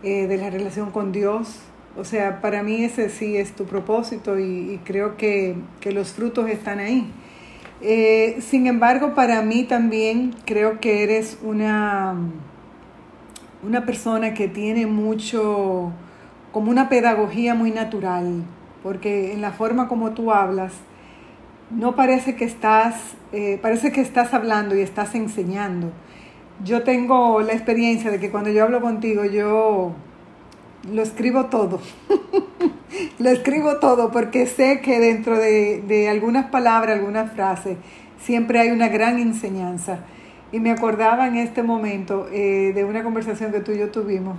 eh, 0.02 0.26
de 0.26 0.36
la 0.36 0.50
relación 0.50 0.90
con 0.90 1.10
Dios. 1.10 1.60
O 1.96 2.04
sea, 2.04 2.42
para 2.42 2.62
mí 2.62 2.84
ese 2.84 3.08
sí 3.08 3.36
es 3.36 3.52
tu 3.52 3.64
propósito 3.64 4.38
y, 4.38 4.78
creo 4.84 5.16
que, 5.16 5.56
los 5.86 6.12
frutos 6.12 6.50
están 6.50 6.80
ahí. 6.80 7.10
Eh, 7.84 8.38
sin 8.40 8.68
embargo, 8.68 9.12
para 9.12 9.42
mí 9.42 9.64
también 9.64 10.36
creo 10.44 10.78
que 10.78 11.02
eres 11.02 11.36
una, 11.42 12.14
una 13.64 13.84
persona 13.84 14.34
que 14.34 14.46
tiene 14.46 14.86
mucho, 14.86 15.90
como 16.52 16.70
una 16.70 16.88
pedagogía 16.88 17.56
muy 17.56 17.72
natural, 17.72 18.44
porque 18.84 19.32
en 19.32 19.40
la 19.40 19.50
forma 19.50 19.88
como 19.88 20.12
tú 20.12 20.30
hablas, 20.30 20.74
no 21.70 21.96
parece 21.96 22.36
que 22.36 22.44
estás, 22.44 23.16
eh, 23.32 23.58
parece 23.60 23.90
que 23.90 24.00
estás 24.00 24.32
hablando 24.32 24.76
y 24.76 24.80
estás 24.80 25.16
enseñando. 25.16 25.90
Yo 26.64 26.84
tengo 26.84 27.40
la 27.40 27.52
experiencia 27.52 28.12
de 28.12 28.20
que 28.20 28.30
cuando 28.30 28.50
yo 28.50 28.62
hablo 28.62 28.80
contigo, 28.80 29.24
yo 29.24 29.92
lo 30.92 31.02
escribo 31.02 31.46
todo. 31.46 31.80
lo 33.18 33.30
escribo 33.30 33.76
todo 33.76 34.10
porque 34.10 34.46
sé 34.46 34.80
que 34.80 35.00
dentro 35.00 35.38
de, 35.38 36.08
algunas 36.10 36.46
palabras, 36.46 36.98
algunas 36.98 37.32
frases, 37.32 37.76
siempre 38.20 38.60
hay 38.60 38.70
una 38.70 38.88
gran 38.88 39.18
enseñanza. 39.18 40.00
Y 40.52 40.60
me 40.60 40.70
acordaba 40.70 41.26
en 41.26 41.36
este 41.36 41.62
momento 41.62 42.28
eh, 42.30 42.72
de 42.74 42.84
una 42.84 43.02
conversación 43.02 43.52
que 43.52 43.60
tú 43.60 43.72
y 43.72 43.78
yo 43.78 43.90
tuvimos, 43.90 44.36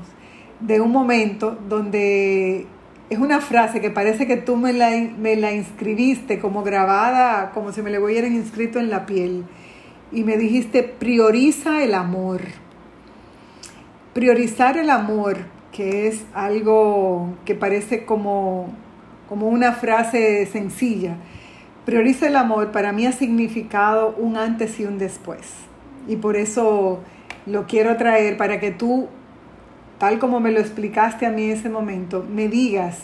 de 0.59 0.79
un 0.79 0.91
momento 0.91 1.57
donde 1.67 2.67
es 3.09 3.19
una 3.19 3.41
frase 3.41 3.81
que 3.81 3.89
parece 3.89 4.27
que 4.27 4.37
tú 4.37 4.55
me 4.55 4.73
la, 4.73 4.91
me 5.17 5.35
la 5.35 5.51
inscribiste 5.51 6.39
como 6.39 6.63
grabada, 6.63 7.51
como 7.51 7.71
si 7.71 7.81
me 7.81 7.89
le 7.89 7.99
hubieran 7.99 8.33
inscrito 8.33 8.79
en 8.79 8.89
la 8.89 9.05
piel. 9.05 9.45
Y 10.11 10.23
me 10.23 10.37
dijiste, 10.37 10.83
prioriza 10.83 11.83
el 11.83 11.95
amor. 11.95 12.41
Priorizar 14.13 14.77
el 14.77 14.91
amor, 14.91 15.37
que 15.73 16.07
es 16.07 16.23
algo 16.33 17.35
que 17.43 17.55
parece 17.55 18.05
como, 18.05 18.67
como 19.27 19.47
una 19.47 19.73
frase 19.73 20.45
sencilla. 20.45 21.17
Prioriza 21.85 22.27
el 22.27 22.37
amor 22.37 22.71
para 22.71 22.93
mí 22.93 23.05
ha 23.05 23.11
significado 23.11 24.15
un 24.17 24.37
antes 24.37 24.79
y 24.79 24.85
un 24.85 24.97
después. 24.97 25.41
Y 26.07 26.15
por 26.15 26.37
eso 26.37 27.01
lo 27.45 27.67
quiero 27.67 27.97
traer 27.97 28.37
para 28.37 28.61
que 28.61 28.71
tú 28.71 29.09
tal 30.03 30.19
como 30.19 30.41
me 30.41 30.51
lo 30.51 30.59
explicaste 30.59 31.25
a 31.25 31.29
mí 31.29 31.43
ese 31.43 31.69
momento, 31.69 32.25
me 32.29 32.49
digas 32.49 32.99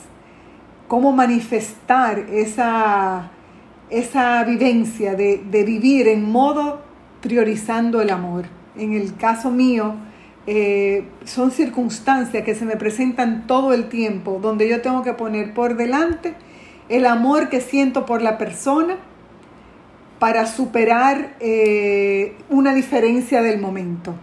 cómo 0.89 1.13
manifestar 1.13 2.19
esa, 2.29 3.31
esa 3.89 4.43
vivencia 4.43 5.15
de, 5.15 5.63
vivir 5.65 6.09
en 6.09 6.29
modo 6.29 6.81
priorizando 7.21 8.01
el 8.01 8.09
amor. 8.09 8.47
En 8.75 8.91
el 8.91 9.15
caso 9.15 9.49
mío, 9.49 9.93
eh, 10.51 11.03
son 11.25 11.51
circunstancias 11.51 12.43
que 12.43 12.55
se 12.55 12.65
me 12.65 12.75
presentan 12.75 13.45
todo 13.45 13.71
el 13.71 13.87
tiempo, 13.87 14.39
donde 14.41 14.67
yo 14.67 14.81
tengo 14.81 15.03
que 15.03 15.13
poner 15.13 15.53
por 15.53 15.77
delante 15.77 16.33
el 16.89 17.05
amor 17.05 17.49
que 17.49 17.61
siento 17.61 18.07
por 18.07 18.23
la 18.23 18.39
persona 18.39 18.97
para 20.17 20.47
superar 20.47 21.35
eh, 21.39 22.35
una 22.49 22.73
diferencia 22.73 23.43
del 23.43 23.61
momento 23.61 24.15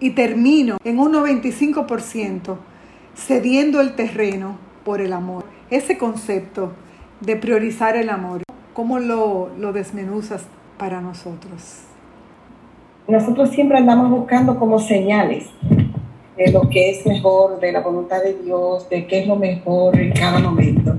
y 0.00 0.10
termino 0.10 0.76
en 0.84 0.98
un 0.98 1.14
95% 1.14 2.58
cediendo 3.16 3.80
el 3.80 3.94
terreno 3.94 4.58
por 4.84 5.00
el 5.00 5.14
amor. 5.14 5.46
Ese 5.70 5.96
concepto 5.96 6.74
de 7.22 7.36
priorizar 7.36 7.96
el 7.96 8.10
amor, 8.10 8.42
¿cómo 8.74 8.98
lo, 8.98 9.50
lo 9.56 9.72
desmenuzas 9.72 10.42
para 10.76 11.00
nosotros? 11.00 11.91
Nosotros 13.08 13.50
siempre 13.50 13.78
andamos 13.78 14.10
buscando 14.10 14.58
como 14.58 14.78
señales 14.78 15.46
de 16.36 16.52
lo 16.52 16.68
que 16.68 16.90
es 16.90 17.06
mejor, 17.06 17.60
de 17.60 17.72
la 17.72 17.80
voluntad 17.80 18.22
de 18.22 18.34
Dios, 18.34 18.88
de 18.88 19.06
qué 19.06 19.20
es 19.20 19.26
lo 19.26 19.36
mejor 19.36 19.98
en 19.98 20.12
cada 20.12 20.38
momento. 20.38 20.98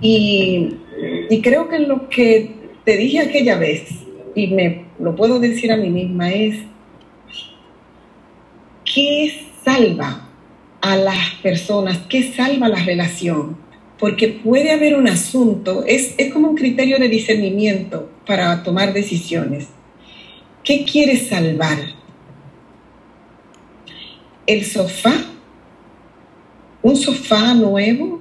Y, 0.00 0.76
y 1.28 1.42
creo 1.42 1.68
que 1.68 1.80
lo 1.80 2.08
que 2.08 2.54
te 2.84 2.96
dije 2.96 3.20
aquella 3.20 3.58
vez, 3.58 3.88
y 4.34 4.48
me 4.48 4.84
lo 4.98 5.16
puedo 5.16 5.38
decir 5.40 5.72
a 5.72 5.76
mí 5.76 5.90
misma, 5.90 6.30
es 6.30 6.56
¿qué 8.84 9.32
salva 9.64 10.28
a 10.80 10.96
las 10.96 11.34
personas? 11.42 11.98
¿Qué 12.08 12.32
salva 12.32 12.68
la 12.68 12.84
relación? 12.84 13.56
Porque 13.98 14.28
puede 14.28 14.70
haber 14.70 14.96
un 14.96 15.08
asunto, 15.08 15.84
es, 15.86 16.14
es 16.18 16.32
como 16.32 16.48
un 16.48 16.56
criterio 16.56 16.98
de 16.98 17.08
discernimiento 17.08 18.08
para 18.26 18.62
tomar 18.62 18.92
decisiones. 18.92 19.68
¿Qué 20.68 20.84
quiere 20.84 21.16
salvar? 21.16 21.78
¿El 24.46 24.66
sofá? 24.66 25.14
¿Un 26.82 26.94
sofá 26.94 27.54
nuevo? 27.54 28.20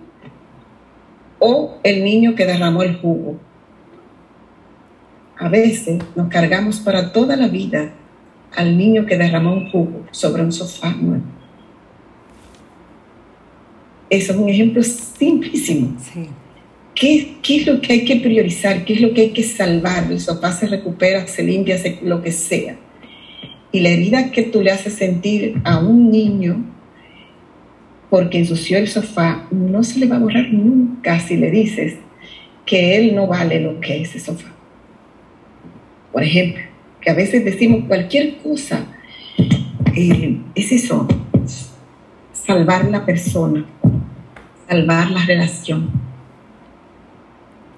¿O 1.40 1.78
el 1.84 2.06
niño 2.06 2.36
que 2.36 2.46
derramó 2.46 2.84
el 2.84 2.96
jugo? 3.02 3.38
A 5.38 5.50
veces 5.50 6.02
nos 6.16 6.30
cargamos 6.30 6.80
para 6.80 7.12
toda 7.12 7.36
la 7.36 7.50
vida 7.50 7.92
al 8.56 8.78
niño 8.78 9.06
que 9.06 9.18
derramó 9.18 9.52
un 9.52 9.70
jugo 9.70 10.06
sobre 10.12 10.42
un 10.42 10.54
sofá 10.54 10.92
nuevo. 10.92 11.26
Eso 14.10 14.32
es 14.32 14.38
un 14.38 14.48
ejemplo 14.48 14.82
simplísimo. 14.84 15.98
¿Qué, 17.00 17.36
¿Qué, 17.44 17.58
es 17.58 17.68
lo 17.68 17.80
que 17.80 17.94
hay 17.94 18.06
que 18.06 18.16
priorizar? 18.16 18.84
¿Qué 18.84 18.94
es 18.94 19.02
lo 19.02 19.14
que 19.14 19.22
hay 19.22 19.30
que 19.30 19.44
salvar? 19.44 20.12
El 20.12 20.20
sofá 20.20 20.52
se 20.52 20.66
recupera, 20.66 21.28
se 21.28 21.44
limpia, 21.44 21.78
lo 22.02 22.24
que 22.24 22.32
sea. 22.32 22.76
Y 23.72 23.82
la 23.82 23.90
herida 23.90 24.32
que 24.32 24.42
tú 24.42 24.62
le 24.62 24.72
haces 24.72 24.94
sentir 24.94 25.62
a 25.64 25.78
un 25.78 26.10
niño 26.10 26.66
porque 28.10 28.40
ensució 28.40 28.80
el 28.80 28.88
sofá, 28.88 29.48
no 29.52 29.84
se 29.84 30.00
le 30.00 30.08
va 30.08 30.16
a 30.16 30.20
borrar 30.20 30.48
nunca 30.52 31.20
si 31.20 31.38
le 31.38 31.52
dices 31.52 31.98
que 32.66 32.96
él 32.96 33.14
no 33.14 33.28
vale 33.28 33.60
lo 33.60 33.80
que 33.80 34.02
es 34.02 34.16
ese 34.16 34.20
sofá. 34.20 34.48
Por 36.12 36.24
ejemplo, 36.24 36.64
a 37.08 37.14
veces 37.14 37.46
decimos 37.46 37.86
cualquier 37.88 38.38
cosa, 38.38 38.86
eh, 39.96 40.38
es 40.56 40.72
eso, 40.72 41.08
salvar 42.34 42.86
la 42.86 43.06
persona, 43.06 43.66
salvar 44.68 45.12
la 45.12 45.26
relación. 45.26 46.07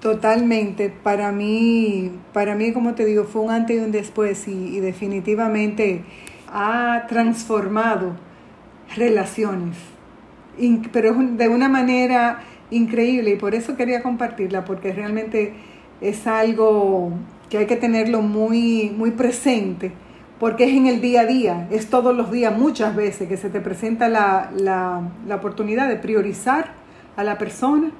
Totalmente, 0.00 0.88
para 0.88 1.30
mí, 1.30 2.10
para 2.32 2.54
mí, 2.54 2.72
como 2.72 2.94
te 2.94 3.04
digo, 3.04 3.24
fue 3.24 3.42
un 3.42 3.50
antes 3.50 3.76
y 3.76 3.80
un 3.80 3.92
después 3.92 4.48
y, 4.48 4.80
definitivamente 4.80 6.04
ha 6.52 7.04
transformado 7.06 8.16
relaciones, 8.96 9.76
pero 10.90 11.14
de 11.14 11.48
una 11.48 11.68
manera 11.68 12.40
increíble 12.70 13.32
y 13.32 13.36
por 13.36 13.54
eso 13.54 13.76
quería 13.76 14.02
compartirla, 14.02 14.64
porque 14.64 14.92
realmente 14.92 15.52
es 16.00 16.26
algo 16.26 17.12
que 17.50 17.58
hay 17.58 17.66
que 17.66 17.76
tenerlo 17.76 18.22
muy, 18.22 18.90
muy 18.96 19.10
presente, 19.10 19.92
porque 20.38 20.64
es 20.64 20.70
en 20.70 20.86
el 20.86 21.02
día 21.02 21.20
a 21.20 21.26
día, 21.26 21.68
es 21.70 21.90
todos 21.90 22.16
los 22.16 22.32
días, 22.32 22.56
muchas 22.56 22.96
veces 22.96 23.28
que 23.28 23.36
se 23.36 23.50
te 23.50 23.60
presenta 23.60 24.08
la, 24.08 24.50
la, 24.56 25.36
oportunidad 25.36 25.88
de 25.88 25.96
priorizar 25.96 26.72
a 27.16 27.22
la 27.22 27.36
persona 27.36 27.90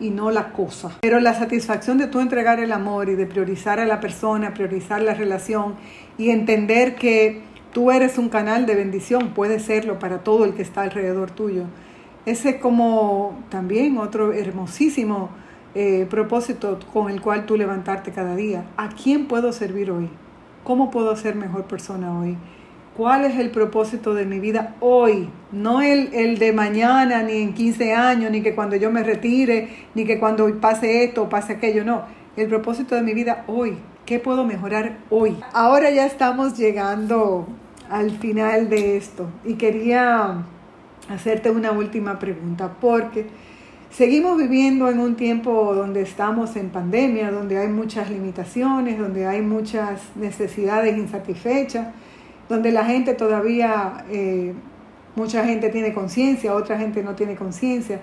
y 0.00 0.10
no 0.10 0.30
la 0.30 0.52
cosa. 0.52 0.98
Pero 1.00 1.20
la 1.20 1.34
satisfacción 1.34 1.98
de 1.98 2.06
tú 2.06 2.20
entregar 2.20 2.60
el 2.60 2.72
amor 2.72 3.08
y 3.08 3.14
de 3.14 3.26
priorizar 3.26 3.80
a 3.80 3.86
la 3.86 4.00
persona, 4.00 4.54
priorizar 4.54 5.02
la 5.02 5.14
relación 5.14 5.74
y 6.16 6.30
entender 6.30 6.94
que 6.94 7.42
tú 7.72 7.90
eres 7.90 8.18
un 8.18 8.28
canal 8.28 8.66
de 8.66 8.74
bendición, 8.74 9.34
puede 9.34 9.60
serlo 9.60 9.98
para 9.98 10.18
todo 10.18 10.44
el 10.44 10.54
que 10.54 10.62
está 10.62 10.82
alrededor 10.82 11.30
tuyo. 11.30 11.64
Ese 12.26 12.50
es 12.50 12.56
como 12.56 13.38
también 13.48 13.98
otro 13.98 14.32
hermosísimo 14.32 15.30
eh, 15.74 16.06
propósito 16.10 16.78
con 16.92 17.10
el 17.10 17.20
cual 17.20 17.46
tú 17.46 17.56
levantarte 17.56 18.10
cada 18.12 18.34
día. 18.36 18.64
¿A 18.76 18.88
quién 18.88 19.26
puedo 19.26 19.52
servir 19.52 19.90
hoy? 19.90 20.10
¿Cómo 20.64 20.90
puedo 20.90 21.14
ser 21.16 21.36
mejor 21.36 21.64
persona 21.64 22.18
hoy? 22.18 22.36
¿Cuál 22.98 23.24
es 23.26 23.38
el 23.38 23.50
propósito 23.50 24.12
de 24.12 24.26
mi 24.26 24.40
vida 24.40 24.74
hoy? 24.80 25.28
No 25.52 25.80
el, 25.82 26.12
el, 26.12 26.36
de 26.36 26.52
mañana, 26.52 27.22
ni 27.22 27.34
en 27.34 27.54
15 27.54 27.94
años, 27.94 28.32
ni 28.32 28.42
que 28.42 28.56
cuando 28.56 28.74
yo 28.74 28.90
me 28.90 29.04
retire, 29.04 29.68
ni 29.94 30.04
que 30.04 30.18
cuando 30.18 30.52
pase 30.60 31.04
esto 31.04 31.22
o 31.22 31.28
pase 31.28 31.52
aquello, 31.52 31.84
no. 31.84 32.02
El 32.36 32.48
propósito 32.48 32.96
de 32.96 33.02
mi 33.02 33.14
vida 33.14 33.44
hoy. 33.46 33.76
¿Qué 34.04 34.18
puedo 34.18 34.44
mejorar 34.44 34.98
hoy? 35.10 35.36
Ahora 35.52 35.92
ya 35.92 36.06
estamos 36.06 36.58
llegando 36.58 37.46
al 37.88 38.10
final 38.10 38.68
de 38.68 38.96
esto 38.96 39.28
y 39.44 39.54
quería 39.54 40.42
hacerte 41.08 41.52
una 41.52 41.70
última 41.70 42.18
pregunta 42.18 42.78
porque 42.80 43.26
seguimos 43.90 44.36
viviendo 44.36 44.90
en 44.90 44.98
un 44.98 45.14
tiempo 45.14 45.72
donde 45.72 46.02
estamos 46.02 46.56
en 46.56 46.70
pandemia, 46.70 47.30
donde 47.30 47.58
hay 47.58 47.68
muchas 47.68 48.10
limitaciones, 48.10 48.98
donde 48.98 49.24
hay 49.24 49.40
muchas 49.40 50.00
necesidades 50.16 50.98
insatisfechas, 50.98 51.86
donde 52.48 52.72
la 52.72 52.84
gente 52.84 53.14
todavía, 53.14 54.04
eh, 54.10 54.54
mucha 55.16 55.44
gente 55.44 55.68
tiene 55.68 55.92
conciencia, 55.92 56.54
otra 56.54 56.78
gente 56.78 57.02
no 57.02 57.14
tiene 57.14 57.36
conciencia, 57.36 58.00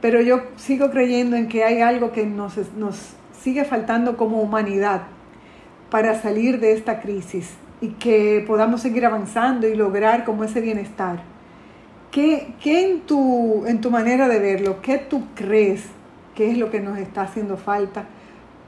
pero 0.00 0.20
yo 0.20 0.42
sigo 0.56 0.90
creyendo 0.90 1.36
en 1.36 1.48
que 1.48 1.64
hay 1.64 1.80
algo 1.80 2.12
que 2.12 2.26
nos, 2.26 2.56
nos 2.76 3.14
sigue 3.40 3.64
faltando 3.64 4.16
como 4.16 4.40
humanidad 4.40 5.02
para 5.90 6.20
salir 6.20 6.60
de 6.60 6.72
esta 6.72 7.00
crisis 7.00 7.54
y 7.80 7.88
que 7.88 8.44
podamos 8.46 8.82
seguir 8.82 9.06
avanzando 9.06 9.68
y 9.68 9.74
lograr 9.74 10.24
como 10.24 10.44
ese 10.44 10.60
bienestar. 10.60 11.22
¿Qué, 12.10 12.54
qué 12.62 12.90
en, 12.90 13.00
tu, 13.00 13.64
en 13.66 13.80
tu 13.80 13.90
manera 13.90 14.28
de 14.28 14.38
verlo, 14.38 14.80
qué 14.80 14.98
tú 14.98 15.24
crees 15.34 15.84
que 16.34 16.50
es 16.50 16.58
lo 16.58 16.70
que 16.70 16.80
nos 16.80 16.98
está 16.98 17.22
haciendo 17.22 17.56
falta 17.56 18.04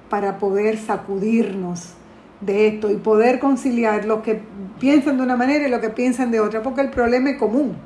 para 0.08 0.38
poder 0.38 0.78
sacudirnos 0.78 1.94
de 2.40 2.68
esto 2.68 2.90
y 2.90 2.96
poder 2.96 3.38
conciliar 3.38 4.04
lo 4.04 4.22
que 4.22 4.40
piensan 4.78 5.16
de 5.16 5.22
una 5.22 5.36
manera 5.36 5.66
y 5.66 5.70
lo 5.70 5.80
que 5.80 5.90
piensan 5.90 6.30
de 6.30 6.40
otra? 6.40 6.62
Porque 6.62 6.80
el 6.80 6.90
problema 6.90 7.30
es 7.30 7.38
común. 7.38 7.76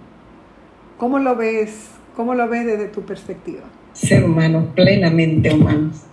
¿Cómo 0.99 1.19
lo 1.19 1.37
ves? 1.37 1.89
¿Cómo 2.17 2.35
lo 2.35 2.49
ves 2.49 2.67
desde 2.67 2.89
tu 2.89 3.03
perspectiva? 3.03 3.63
Ser 3.93 4.25
humanos, 4.25 4.67
plenamente 4.75 5.53
humanos 5.53 6.07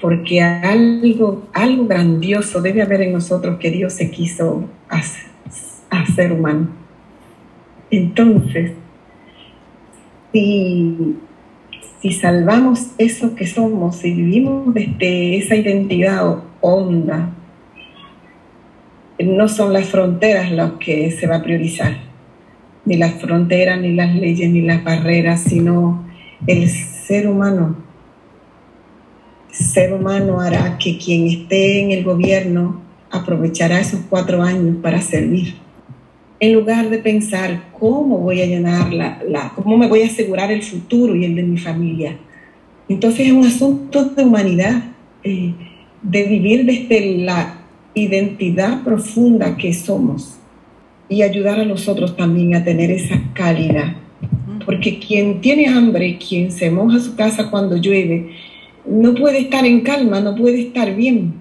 porque 0.00 0.40
algo, 0.40 1.46
algo 1.52 1.86
grandioso 1.86 2.62
debe 2.62 2.82
haber 2.82 3.02
en 3.02 3.12
nosotros 3.12 3.58
que 3.58 3.70
Dios 3.70 3.92
se 3.92 4.10
quiso 4.10 4.64
hacer, 4.88 6.32
humano. 6.32 6.68
Entonces, 7.90 8.72
si, 10.32 11.16
si 12.00 12.12
salvamos 12.12 12.92
eso 12.98 13.34
que 13.34 13.46
somos, 13.46 13.96
si 13.96 14.12
vivimos 14.12 14.72
desde 14.72 15.36
esa 15.36 15.56
identidad 15.56 16.42
honda, 16.60 17.30
no 19.24 19.48
son 19.48 19.72
las 19.72 19.88
fronteras 19.88 20.50
las 20.50 20.72
que 20.72 21.10
se 21.10 21.26
va 21.26 21.36
a 21.36 21.42
priorizar, 21.42 21.96
ni 22.84 22.96
las 22.96 23.14
fronteras, 23.14 23.80
ni 23.80 23.94
las 23.94 24.14
leyes, 24.14 24.50
ni 24.50 24.62
las 24.62 24.82
barreras, 24.82 25.42
sino 25.42 26.04
el 26.46 26.68
ser 26.68 27.28
humano 27.28 27.90
ser 29.52 29.92
humano 29.92 30.40
hará 30.40 30.78
que 30.78 30.96
quien 30.96 31.26
esté 31.26 31.80
en 31.80 31.90
el 31.90 32.04
gobierno 32.04 32.80
aprovechará 33.10 33.80
esos 33.80 34.00
cuatro 34.08 34.42
años 34.42 34.76
para 34.82 35.00
servir. 35.00 35.54
En 36.38 36.54
lugar 36.54 36.88
de 36.88 36.98
pensar 36.98 37.64
cómo 37.78 38.18
voy 38.18 38.40
a 38.40 38.46
llenar 38.46 38.92
la, 38.92 39.52
cómo 39.54 39.76
me 39.76 39.88
voy 39.88 40.02
a 40.02 40.06
asegurar 40.06 40.50
el 40.50 40.62
futuro 40.62 41.14
y 41.14 41.24
el 41.24 41.34
de 41.34 41.42
mi 41.42 41.58
familia. 41.58 42.16
Entonces 42.88 43.26
es 43.26 43.32
un 43.32 43.46
asunto 43.46 44.04
de 44.04 44.24
humanidad, 44.24 44.82
eh, 45.22 45.52
de 46.02 46.24
vivir 46.24 46.64
desde 46.64 47.18
la 47.18 47.59
identidad 47.94 48.82
profunda 48.82 49.56
que 49.56 49.72
somos 49.72 50.36
y 51.08 51.22
ayudar 51.22 51.58
a 51.58 51.64
los 51.64 51.88
otros 51.88 52.16
también 52.16 52.54
a 52.54 52.64
tener 52.64 52.90
esa 52.90 53.20
calidad. 53.34 53.96
Porque 54.64 54.98
quien 54.98 55.40
tiene 55.40 55.66
hambre, 55.66 56.18
quien 56.18 56.52
se 56.52 56.70
moja 56.70 57.00
su 57.00 57.16
casa 57.16 57.50
cuando 57.50 57.76
llueve, 57.76 58.30
no 58.86 59.14
puede 59.14 59.40
estar 59.40 59.66
en 59.66 59.80
calma, 59.80 60.20
no 60.20 60.34
puede 60.34 60.60
estar 60.60 60.94
bien. 60.94 61.34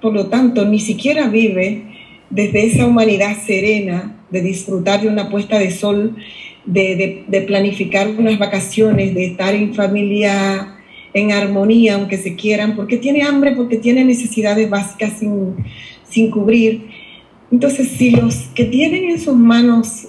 Por 0.00 0.14
lo 0.14 0.26
tanto, 0.26 0.64
ni 0.64 0.78
siquiera 0.78 1.28
vive 1.28 1.82
desde 2.30 2.66
esa 2.66 2.86
humanidad 2.86 3.36
serena 3.44 4.16
de 4.30 4.40
disfrutar 4.40 5.02
de 5.02 5.08
una 5.08 5.28
puesta 5.28 5.58
de 5.58 5.70
sol, 5.70 6.16
de, 6.64 7.44
planificar 7.46 8.08
unas 8.08 8.38
vacaciones, 8.38 9.14
de 9.14 9.26
estar 9.26 9.54
en 9.54 9.74
familia 9.74 10.73
en 11.14 11.30
armonía, 11.30 11.94
aunque 11.94 12.18
se 12.18 12.34
quieran, 12.34 12.74
porque 12.74 12.98
tiene 12.98 13.22
hambre, 13.22 13.52
porque 13.52 13.78
tiene 13.78 14.04
necesidades 14.04 14.68
básicas 14.68 15.12
sin, 15.14 15.54
sin 16.08 16.30
cubrir. 16.30 16.90
Entonces, 17.52 17.88
si 17.88 18.10
los 18.10 18.34
que 18.54 18.64
tienen 18.64 19.04
en 19.04 19.20
sus 19.20 19.36
manos, 19.36 20.08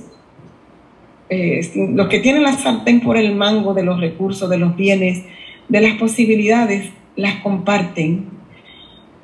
eh, 1.29 1.61
los 1.93 2.07
que 2.07 2.19
tienen 2.19 2.41
la 2.41 2.57
sartén 2.57 3.01
por 3.01 3.17
el 3.17 3.35
mango 3.35 3.75
de 3.75 3.83
los 3.83 4.01
recursos, 4.01 4.49
de 4.49 4.57
los 4.57 4.75
bienes, 4.75 5.23
de 5.69 5.81
las 5.81 5.97
posibilidades 5.97 6.89
las 7.15 7.41
comparten, 7.41 8.25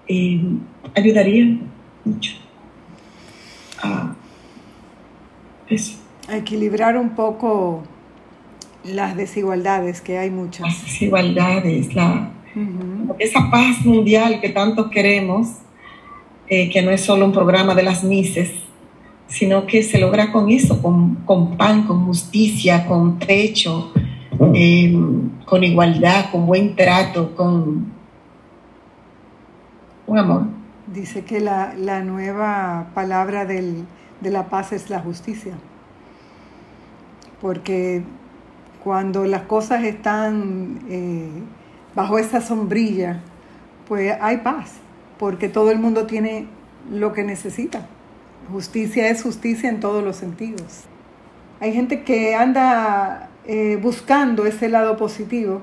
eh, 0.08 0.40
ayudaría 0.96 1.58
mucho 2.06 2.34
a 3.82 4.16
eso. 5.68 5.98
A 6.28 6.38
equilibrar 6.38 6.96
un 6.96 7.16
poco 7.16 7.84
las 8.84 9.16
desigualdades, 9.16 10.02
que 10.02 10.18
hay 10.18 10.30
muchas. 10.30 10.68
Las 10.68 10.86
desigualdades, 10.86 11.94
la, 11.94 12.32
esa 13.20 13.50
paz 13.50 13.86
mundial 13.86 14.42
que 14.42 14.50
tanto 14.50 14.90
queremos, 14.90 15.48
eh, 16.48 16.70
que 16.70 16.82
no 16.82 16.92
es 16.92 17.02
solo 17.02 17.26
un 17.26 17.32
programa 17.32 17.76
de 17.76 17.84
las 17.84 18.04
Mises, 18.04 18.52
sino 19.28 19.66
que 19.66 19.84
se 19.84 20.00
logra 20.00 20.32
con 20.32 20.50
eso, 20.50 20.82
con, 20.82 21.16
con 21.26 21.56
pan, 21.56 21.84
con 21.84 22.06
justicia, 22.06 22.86
con 22.86 23.20
techo, 23.20 23.94
eh, 24.54 24.94
con 25.46 25.64
igualdad, 25.64 26.32
con 26.32 26.46
buen 26.46 26.76
trato, 26.76 27.34
con 27.36 27.92
un 30.08 30.18
amor. 30.18 30.44
Dice 30.88 31.24
que 31.24 31.40
la, 31.40 31.74
nueva 32.04 32.90
palabra 32.94 33.46
de 33.46 33.86
la 34.24 34.50
paz 34.50 34.74
es 34.74 34.90
la 34.90 35.00
justicia, 35.00 35.54
porque 37.40 38.04
cuando 38.84 39.26
las 39.26 39.44
cosas 39.44 39.84
están 39.84 40.80
eh, 40.90 41.30
bajo 41.96 42.18
esa 42.18 42.42
sombrilla, 42.42 43.22
pues 43.88 44.16
hay 44.20 44.38
paz, 44.38 44.74
porque 45.20 45.50
todo 45.50 45.72
el 45.72 45.80
mundo 45.80 46.06
tiene 46.08 46.48
lo 46.90 47.14
que 47.14 47.24
necesita. 47.24 47.86
Justicia 48.52 49.08
es 49.10 49.22
justicia 49.24 49.70
en 49.70 49.80
todos 49.80 50.04
los 50.04 50.16
sentidos. 50.16 50.86
Hay 51.60 51.74
gente 51.74 52.02
que 52.02 52.34
anda 52.34 53.30
eh, 53.46 53.78
buscando 53.82 54.46
ese 54.46 54.68
lado 54.68 54.98
positivo, 54.98 55.62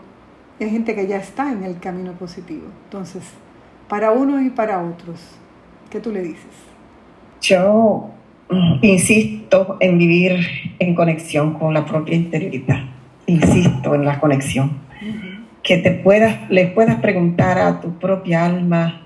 hay 0.60 0.70
gente 0.70 0.94
que 0.94 1.06
ya 1.06 1.16
está 1.16 1.52
en 1.52 1.64
el 1.64 1.78
camino 1.80 2.12
positivo. 2.12 2.66
Entonces, 2.84 3.24
para 3.88 4.12
uno 4.12 4.40
y 4.40 4.50
para 4.50 4.82
otros, 4.82 5.20
¿qué 5.90 5.98
tú 5.98 6.12
le 6.12 6.22
dices? 6.22 6.46
Yo 7.40 8.10
insisto 8.82 9.76
en 9.80 9.98
vivir 9.98 10.40
en 10.78 10.94
conexión 10.94 11.54
con 11.54 11.74
la 11.74 11.84
propia 11.84 12.14
interioridad. 12.14 12.97
Insisto 13.28 13.94
en 13.94 14.06
la 14.06 14.18
conexión. 14.18 14.78
Que 15.62 15.76
te 15.76 15.90
puedas, 15.90 16.50
le 16.50 16.68
puedas 16.68 16.96
preguntar 16.96 17.58
a 17.58 17.80
tu 17.80 17.98
propia 17.98 18.46
alma 18.46 19.02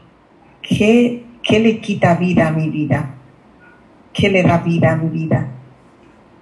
qué, 0.63 1.25
qué 1.43 1.59
le 1.59 1.79
quita 1.79 2.15
vida 2.15 2.47
a 2.47 2.53
mi 2.53 2.71
vida, 2.71 3.17
qué 4.13 4.31
le 4.31 4.45
da 4.45 4.59
vida 4.59 4.93
a 4.93 4.97
mi 4.97 5.09
vida. 5.09 5.49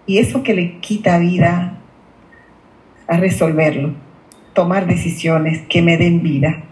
Y 0.06 0.18
eso 0.18 0.42
que 0.42 0.52
le 0.52 0.78
quita 0.80 1.18
vida 1.18 1.78
a 3.08 3.16
resolverlo, 3.16 3.94
tomar 4.52 4.86
decisiones 4.86 5.62
que 5.62 5.80
me 5.80 5.96
den 5.96 6.22
vida, 6.22 6.64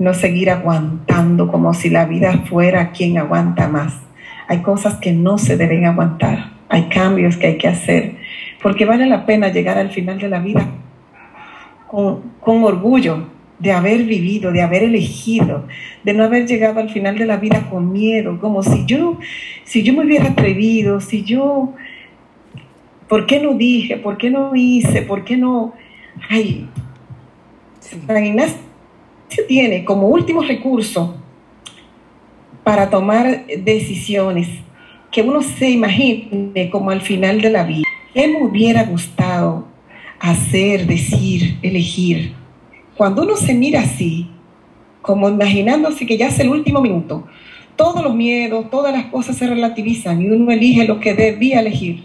no 0.00 0.14
seguir 0.14 0.50
aguantando 0.50 1.46
como 1.46 1.74
si 1.74 1.90
la 1.90 2.06
vida 2.06 2.42
fuera 2.48 2.90
quien 2.90 3.18
aguanta 3.18 3.68
más. 3.68 4.00
Hay 4.48 4.62
cosas 4.62 4.96
que 4.96 5.12
no 5.12 5.38
se 5.38 5.56
deben 5.56 5.84
aguantar, 5.84 6.54
hay 6.68 6.88
cambios 6.88 7.36
que 7.36 7.46
hay 7.46 7.58
que 7.58 7.68
hacer, 7.68 8.15
porque 8.62 8.84
vale 8.84 9.06
la 9.06 9.26
pena 9.26 9.48
llegar 9.48 9.78
al 9.78 9.90
final 9.90 10.18
de 10.18 10.28
la 10.28 10.40
vida 10.40 10.66
con, 11.86 12.32
con 12.40 12.64
orgullo 12.64 13.28
de 13.58 13.72
haber 13.72 14.04
vivido, 14.04 14.52
de 14.52 14.60
haber 14.60 14.82
elegido, 14.82 15.66
de 16.04 16.12
no 16.12 16.24
haber 16.24 16.46
llegado 16.46 16.80
al 16.80 16.90
final 16.90 17.16
de 17.16 17.26
la 17.26 17.38
vida 17.38 17.68
con 17.70 17.90
miedo, 17.90 18.38
como 18.38 18.62
si 18.62 18.84
yo, 18.84 19.18
si 19.64 19.82
yo 19.82 19.94
me 19.94 20.04
hubiera 20.04 20.28
atrevido, 20.28 21.00
si 21.00 21.22
yo 21.22 21.74
¿Por 23.08 23.26
qué 23.26 23.40
no 23.40 23.54
dije? 23.54 23.96
¿Por 23.96 24.16
qué 24.16 24.30
no 24.30 24.54
hice? 24.54 25.02
¿Por 25.02 25.24
qué 25.24 25.36
no? 25.36 25.74
Ay, 26.28 26.68
San 27.80 28.24
Ignacio 28.24 28.58
tiene 29.46 29.84
como 29.84 30.08
último 30.08 30.42
recurso 30.42 31.16
para 32.64 32.90
tomar 32.90 33.46
decisiones 33.46 34.48
que 35.12 35.22
uno 35.22 35.40
se 35.40 35.70
imagine 35.70 36.68
como 36.70 36.90
al 36.90 37.00
final 37.00 37.40
de 37.40 37.50
la 37.50 37.62
vida. 37.62 37.85
¿Qué 38.16 38.28
me 38.28 38.42
hubiera 38.42 38.84
gustado 38.84 39.66
hacer, 40.18 40.86
decir, 40.86 41.58
elegir? 41.60 42.32
Cuando 42.96 43.24
uno 43.24 43.36
se 43.36 43.52
mira 43.52 43.80
así, 43.80 44.30
como 45.02 45.28
imaginándose 45.28 46.06
que 46.06 46.16
ya 46.16 46.28
es 46.28 46.38
el 46.40 46.48
último 46.48 46.80
minuto, 46.80 47.26
todos 47.76 48.02
los 48.02 48.14
miedos, 48.14 48.70
todas 48.70 48.90
las 48.94 49.04
cosas 49.12 49.36
se 49.36 49.46
relativizan 49.46 50.22
y 50.22 50.30
uno 50.30 50.50
elige 50.50 50.86
lo 50.86 50.98
que 50.98 51.12
debía 51.12 51.60
elegir. 51.60 52.04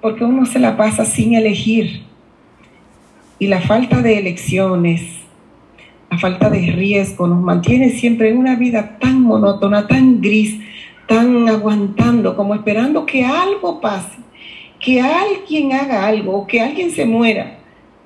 Porque 0.00 0.24
uno 0.24 0.46
se 0.46 0.60
la 0.60 0.78
pasa 0.78 1.04
sin 1.04 1.34
elegir. 1.34 2.04
Y 3.38 3.48
la 3.48 3.60
falta 3.60 4.00
de 4.00 4.16
elecciones, 4.16 5.02
la 6.10 6.16
falta 6.16 6.48
de 6.48 6.72
riesgo 6.72 7.26
nos 7.26 7.42
mantiene 7.42 7.90
siempre 7.90 8.30
en 8.30 8.38
una 8.38 8.56
vida 8.56 8.96
tan 8.98 9.20
monótona, 9.20 9.86
tan 9.86 10.22
gris, 10.22 10.58
tan 11.14 11.48
aguantando, 11.48 12.34
como 12.34 12.56
esperando 12.56 13.06
que 13.06 13.24
algo 13.24 13.80
pase, 13.80 14.18
que 14.80 15.00
alguien 15.00 15.72
haga 15.72 16.06
algo, 16.06 16.44
que 16.44 16.60
alguien 16.60 16.90
se 16.90 17.06
muera 17.06 17.56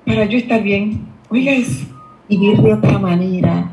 para 0.05 0.25
yo 0.25 0.37
estar 0.37 0.61
bien. 0.61 1.07
Oiga 1.27 1.51
eso, 1.51 1.87
vivir 2.29 2.61
de 2.61 2.73
otra 2.73 2.99
manera. 2.99 3.71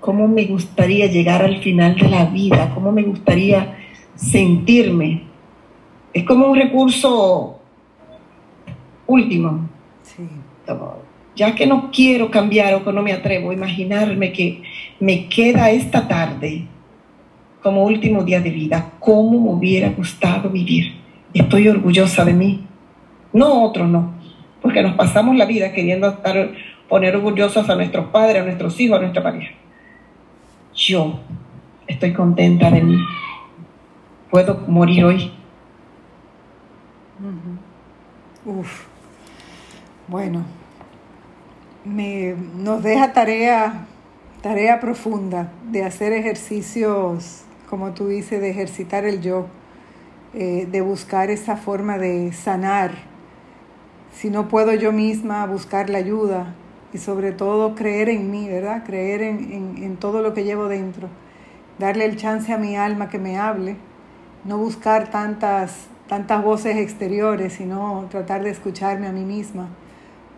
¿Cómo 0.00 0.26
me 0.26 0.44
gustaría 0.46 1.06
llegar 1.06 1.40
al 1.44 1.58
final 1.58 1.94
de 1.94 2.08
la 2.08 2.24
vida? 2.24 2.72
¿Cómo 2.74 2.90
me 2.90 3.04
gustaría 3.04 3.78
sentirme? 4.16 5.22
Es 6.12 6.24
como 6.24 6.48
un 6.48 6.56
recurso 6.56 7.60
último. 9.06 9.68
Sí 10.02 10.24
ya 11.34 11.54
que 11.54 11.66
no 11.66 11.90
quiero 11.90 12.30
cambiar 12.30 12.74
o 12.74 12.84
que 12.84 12.92
no 12.92 13.02
me 13.02 13.12
atrevo 13.12 13.50
a 13.50 13.54
imaginarme 13.54 14.32
que 14.32 14.62
me 15.00 15.28
queda 15.28 15.70
esta 15.70 16.06
tarde 16.06 16.66
como 17.62 17.84
último 17.84 18.24
día 18.24 18.40
de 18.40 18.50
vida, 18.50 18.92
cómo 18.98 19.40
me 19.40 19.50
hubiera 19.50 19.90
gustado 19.90 20.50
vivir. 20.50 20.94
Estoy 21.32 21.68
orgullosa 21.68 22.24
de 22.24 22.32
mí. 22.32 22.66
No 23.32 23.62
otro, 23.62 23.86
no. 23.86 24.14
Porque 24.60 24.82
nos 24.82 24.94
pasamos 24.94 25.36
la 25.36 25.44
vida 25.44 25.72
queriendo 25.72 26.08
estar, 26.08 26.52
poner 26.88 27.16
orgullosos 27.16 27.68
a 27.68 27.74
nuestros 27.74 28.06
padres, 28.08 28.42
a 28.42 28.44
nuestros 28.44 28.78
hijos, 28.80 28.98
a 28.98 29.00
nuestra 29.00 29.22
pareja. 29.22 29.52
Yo 30.74 31.20
estoy 31.86 32.12
contenta 32.12 32.70
de 32.70 32.82
mí. 32.82 32.98
Puedo 34.30 34.64
morir 34.66 35.04
hoy. 35.04 35.30
Uf. 38.44 38.86
Bueno, 40.08 40.42
me, 41.84 42.34
nos 42.56 42.82
deja 42.82 43.12
tarea, 43.12 43.86
tarea 44.42 44.80
profunda 44.80 45.52
de 45.70 45.84
hacer 45.84 46.12
ejercicios, 46.12 47.44
como 47.72 47.92
tú 47.92 48.08
dices, 48.08 48.38
de 48.38 48.50
ejercitar 48.50 49.06
el 49.06 49.22
yo, 49.22 49.46
eh, 50.34 50.68
de 50.70 50.82
buscar 50.82 51.30
esa 51.30 51.56
forma 51.56 51.96
de 51.96 52.30
sanar. 52.34 52.90
Si 54.12 54.28
no 54.28 54.48
puedo 54.48 54.74
yo 54.74 54.92
misma 54.92 55.46
buscar 55.46 55.88
la 55.88 55.96
ayuda 55.96 56.54
y 56.92 56.98
sobre 56.98 57.32
todo 57.32 57.74
creer 57.74 58.10
en 58.10 58.30
mí, 58.30 58.46
¿verdad? 58.46 58.84
Creer 58.84 59.22
en, 59.22 59.78
en 59.78 59.96
todo 59.96 60.20
lo 60.20 60.34
que 60.34 60.44
llevo 60.44 60.68
dentro. 60.68 61.08
Darle 61.78 62.04
el 62.04 62.18
chance 62.18 62.52
a 62.52 62.58
mi 62.58 62.76
alma 62.76 63.08
que 63.08 63.18
me 63.18 63.38
hable. 63.38 63.76
No 64.44 64.58
buscar 64.58 65.10
tantas, 65.10 65.86
tantas 66.08 66.44
voces 66.44 66.76
exteriores, 66.76 67.54
sino 67.54 68.06
tratar 68.10 68.42
de 68.42 68.50
escucharme 68.50 69.06
a 69.06 69.12
mí 69.12 69.24
misma 69.24 69.70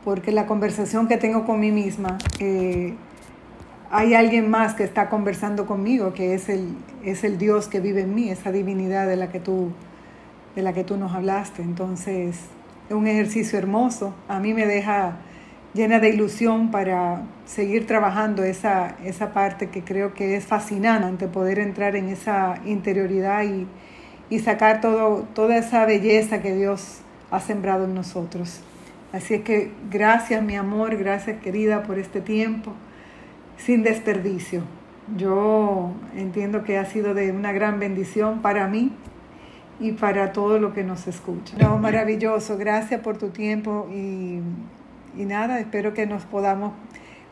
porque 0.05 0.31
la 0.31 0.47
conversación 0.47 1.09
que 1.09 1.17
tengo 1.17 1.47
con 1.47 1.59
mí 1.59 1.73
misma, 1.73 2.19
eh, 2.39 2.95
hay 3.95 4.15
alguien 4.15 4.51
más 4.51 4.75
que 4.75 4.83
está 4.83 5.09
conversando 5.09 5.67
conmigo, 5.67 6.15
que 6.15 6.35
es 6.35 6.49
el, 6.49 6.75
es 7.05 7.23
el 7.23 7.39
Dios 7.39 7.69
que 7.69 7.79
vive 7.79 8.01
en 8.01 8.13
mí, 8.13 8.29
esa 8.29 8.51
divinidad 8.51 9.07
de 9.07 9.15
la 9.15 9.29
que 9.29 9.39
tú, 9.39 9.71
de 10.57 10.63
la 10.63 10.73
que 10.73 10.83
tú 10.83 10.97
nos 10.97 11.13
hablaste. 11.13 11.63
Entonces, 11.63 12.41
es 12.89 12.93
un 12.93 13.07
ejercicio 13.07 13.57
hermoso. 13.57 14.13
A 14.27 14.41
mí 14.41 14.53
me 14.53 14.67
deja 14.67 15.19
llena 15.75 16.01
de 16.01 16.09
ilusión 16.09 16.73
para 16.73 17.23
seguir 17.47 17.87
trabajando 17.87 18.43
esa, 18.43 18.97
esa 19.05 19.33
parte 19.33 19.69
que 19.69 19.85
creo 19.85 20.13
que 20.13 20.35
es 20.35 20.45
fascinante, 20.45 21.29
poder 21.29 21.61
entrar 21.61 21.95
en 21.95 22.09
esa 22.09 22.57
interioridad 22.65 23.45
y, 23.45 23.69
y 24.29 24.41
sacar 24.41 24.81
todo, 24.81 25.25
toda 25.35 25.57
esa 25.57 25.87
belleza 25.87 26.43
que 26.43 26.53
Dios 26.53 26.99
ha 27.31 27.39
sembrado 27.39 27.85
en 27.85 27.95
nosotros. 27.95 28.61
Así 29.13 29.35
es 29.35 29.43
que 29.43 29.71
gracias 29.89 30.43
mi 30.43 30.57
amor, 30.57 30.97
gracias 30.97 31.41
querida 31.41 31.85
por 31.85 32.01
este 32.01 32.21
tiempo, 32.21 32.73
sin 33.59 33.83
desperdicio. 33.83 34.63
Yo 35.17 35.93
entiendo 36.17 36.65
que 36.65 36.79
ha 36.79 36.87
sido 36.87 37.15
de 37.15 37.31
una 37.31 37.53
gran 37.53 37.79
bendición 37.79 38.41
para 38.41 38.69
mí 38.69 38.93
y 39.79 39.93
para 39.93 40.33
todo 40.33 40.59
lo 40.59 40.73
que 40.73 40.83
nos 40.83 41.07
escucha. 41.07 41.57
No, 41.59 41.79
maravilloso, 41.79 42.57
gracias 42.57 43.01
por 43.01 43.19
tu 43.19 43.29
tiempo 43.29 43.87
y, 43.93 44.41
y 45.17 45.25
nada, 45.27 45.61
espero 45.61 45.93
que 45.93 46.07
nos 46.07 46.25
podamos 46.25 46.73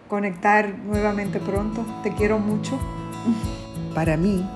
conectar 0.09 0.75
nuevamente 0.85 1.41
pronto. 1.41 1.85
Te 2.03 2.13
quiero 2.13 2.39
mucho. 2.39 2.79
Para 3.95 4.19
mí, 4.19 4.47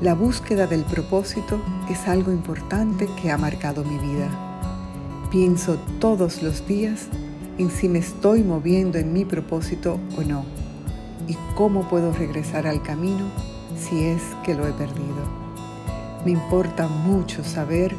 la 0.00 0.14
búsqueda 0.14 0.66
del 0.66 0.82
propósito 0.82 1.62
es 1.88 2.08
algo 2.08 2.32
importante 2.32 3.06
que 3.22 3.30
ha 3.30 3.38
marcado 3.38 3.84
mi 3.84 3.98
vida. 3.98 4.28
Pienso 5.30 5.76
todos 6.00 6.42
los 6.42 6.66
días 6.66 7.08
en 7.58 7.70
si 7.70 7.88
me 7.88 8.00
estoy 8.00 8.42
moviendo 8.42 8.98
en 8.98 9.12
mi 9.12 9.24
propósito 9.24 10.00
o 10.18 10.22
no 10.22 10.65
y 11.28 11.36
cómo 11.54 11.88
puedo 11.88 12.12
regresar 12.12 12.66
al 12.66 12.82
camino 12.82 13.26
si 13.78 14.04
es 14.04 14.22
que 14.44 14.54
lo 14.54 14.66
he 14.66 14.72
perdido. 14.72 15.46
Me 16.24 16.32
importa 16.32 16.88
mucho 16.88 17.44
saber 17.44 17.94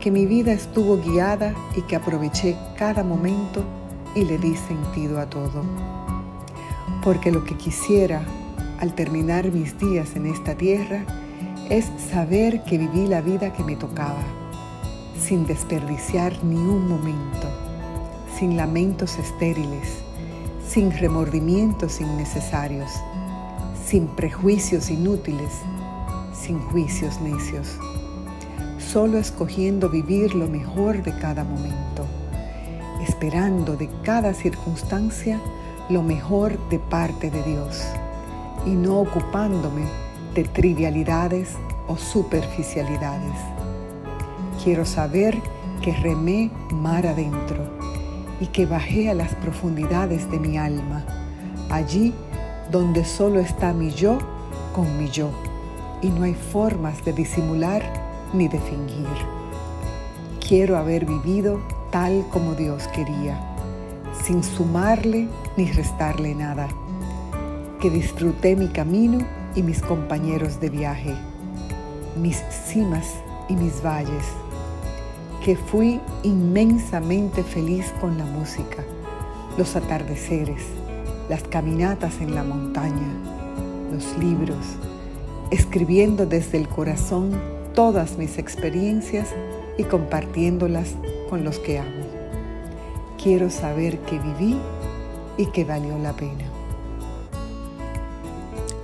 que 0.00 0.10
mi 0.10 0.26
vida 0.26 0.52
estuvo 0.52 0.98
guiada 0.98 1.54
y 1.76 1.82
que 1.82 1.96
aproveché 1.96 2.56
cada 2.76 3.02
momento 3.02 3.64
y 4.14 4.24
le 4.24 4.38
di 4.38 4.56
sentido 4.56 5.20
a 5.20 5.30
todo. 5.30 5.62
Porque 7.02 7.30
lo 7.30 7.44
que 7.44 7.56
quisiera 7.56 8.22
al 8.80 8.94
terminar 8.94 9.50
mis 9.52 9.78
días 9.78 10.16
en 10.16 10.26
esta 10.26 10.54
tierra 10.54 11.04
es 11.70 11.90
saber 12.10 12.64
que 12.64 12.78
viví 12.78 13.06
la 13.06 13.20
vida 13.20 13.52
que 13.52 13.62
me 13.62 13.76
tocaba 13.76 14.22
sin 15.22 15.46
desperdiciar 15.46 16.32
ni 16.44 16.56
un 16.56 16.88
momento, 16.88 17.48
sin 18.38 18.56
lamentos 18.56 19.18
estériles, 19.18 20.01
sin 20.72 20.90
remordimientos 20.90 22.00
innecesarios, 22.00 22.90
sin 23.84 24.06
prejuicios 24.06 24.88
inútiles, 24.88 25.52
sin 26.32 26.58
juicios 26.60 27.20
necios, 27.20 27.76
solo 28.78 29.18
escogiendo 29.18 29.90
vivir 29.90 30.34
lo 30.34 30.48
mejor 30.48 31.02
de 31.02 31.14
cada 31.18 31.44
momento, 31.44 32.06
esperando 33.06 33.76
de 33.76 33.90
cada 34.02 34.32
circunstancia 34.32 35.38
lo 35.90 36.02
mejor 36.02 36.58
de 36.70 36.78
parte 36.78 37.30
de 37.30 37.42
Dios 37.42 37.82
y 38.64 38.70
no 38.70 38.98
ocupándome 38.98 39.84
de 40.34 40.44
trivialidades 40.44 41.50
o 41.86 41.98
superficialidades. 41.98 43.38
Quiero 44.64 44.86
saber 44.86 45.36
que 45.82 45.92
remé 45.92 46.50
mar 46.70 47.06
adentro 47.06 47.81
y 48.42 48.46
que 48.48 48.66
bajé 48.66 49.08
a 49.08 49.14
las 49.14 49.36
profundidades 49.36 50.28
de 50.28 50.40
mi 50.40 50.58
alma, 50.58 51.04
allí 51.70 52.12
donde 52.72 53.04
solo 53.04 53.38
está 53.38 53.72
mi 53.72 53.92
yo 53.92 54.18
con 54.74 54.98
mi 54.98 55.08
yo 55.08 55.30
y 56.02 56.08
no 56.08 56.24
hay 56.24 56.34
formas 56.34 57.04
de 57.04 57.12
disimular 57.12 57.84
ni 58.32 58.48
de 58.48 58.58
fingir. 58.58 59.06
Quiero 60.44 60.76
haber 60.76 61.06
vivido 61.06 61.60
tal 61.92 62.26
como 62.32 62.54
Dios 62.56 62.88
quería, 62.88 63.40
sin 64.24 64.42
sumarle 64.42 65.28
ni 65.56 65.70
restarle 65.70 66.34
nada, 66.34 66.66
que 67.80 67.90
disfruté 67.90 68.56
mi 68.56 68.66
camino 68.66 69.24
y 69.54 69.62
mis 69.62 69.80
compañeros 69.80 70.58
de 70.58 70.68
viaje, 70.68 71.14
mis 72.16 72.42
cimas 72.66 73.06
y 73.48 73.54
mis 73.54 73.80
valles 73.84 74.41
que 75.44 75.56
fui 75.56 76.00
inmensamente 76.22 77.42
feliz 77.42 77.92
con 78.00 78.16
la 78.16 78.24
música, 78.24 78.84
los 79.58 79.74
atardeceres, 79.74 80.62
las 81.28 81.42
caminatas 81.42 82.20
en 82.20 82.34
la 82.34 82.44
montaña, 82.44 83.08
los 83.92 84.16
libros, 84.18 84.64
escribiendo 85.50 86.26
desde 86.26 86.58
el 86.58 86.68
corazón 86.68 87.32
todas 87.74 88.18
mis 88.18 88.38
experiencias 88.38 89.28
y 89.78 89.84
compartiéndolas 89.84 90.94
con 91.28 91.42
los 91.42 91.58
que 91.58 91.80
amo. 91.80 92.06
Quiero 93.20 93.50
saber 93.50 93.98
que 94.00 94.18
viví 94.20 94.56
y 95.36 95.46
que 95.46 95.64
valió 95.64 95.98
la 95.98 96.12
pena. 96.12 96.44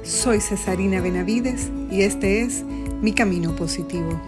Soy 0.02 0.40
Cesarina 0.40 1.00
Benavides 1.00 1.70
y 1.90 2.02
este 2.02 2.42
es 2.42 2.64
Mi 2.64 3.12
Camino 3.12 3.54
Positivo. 3.54 4.18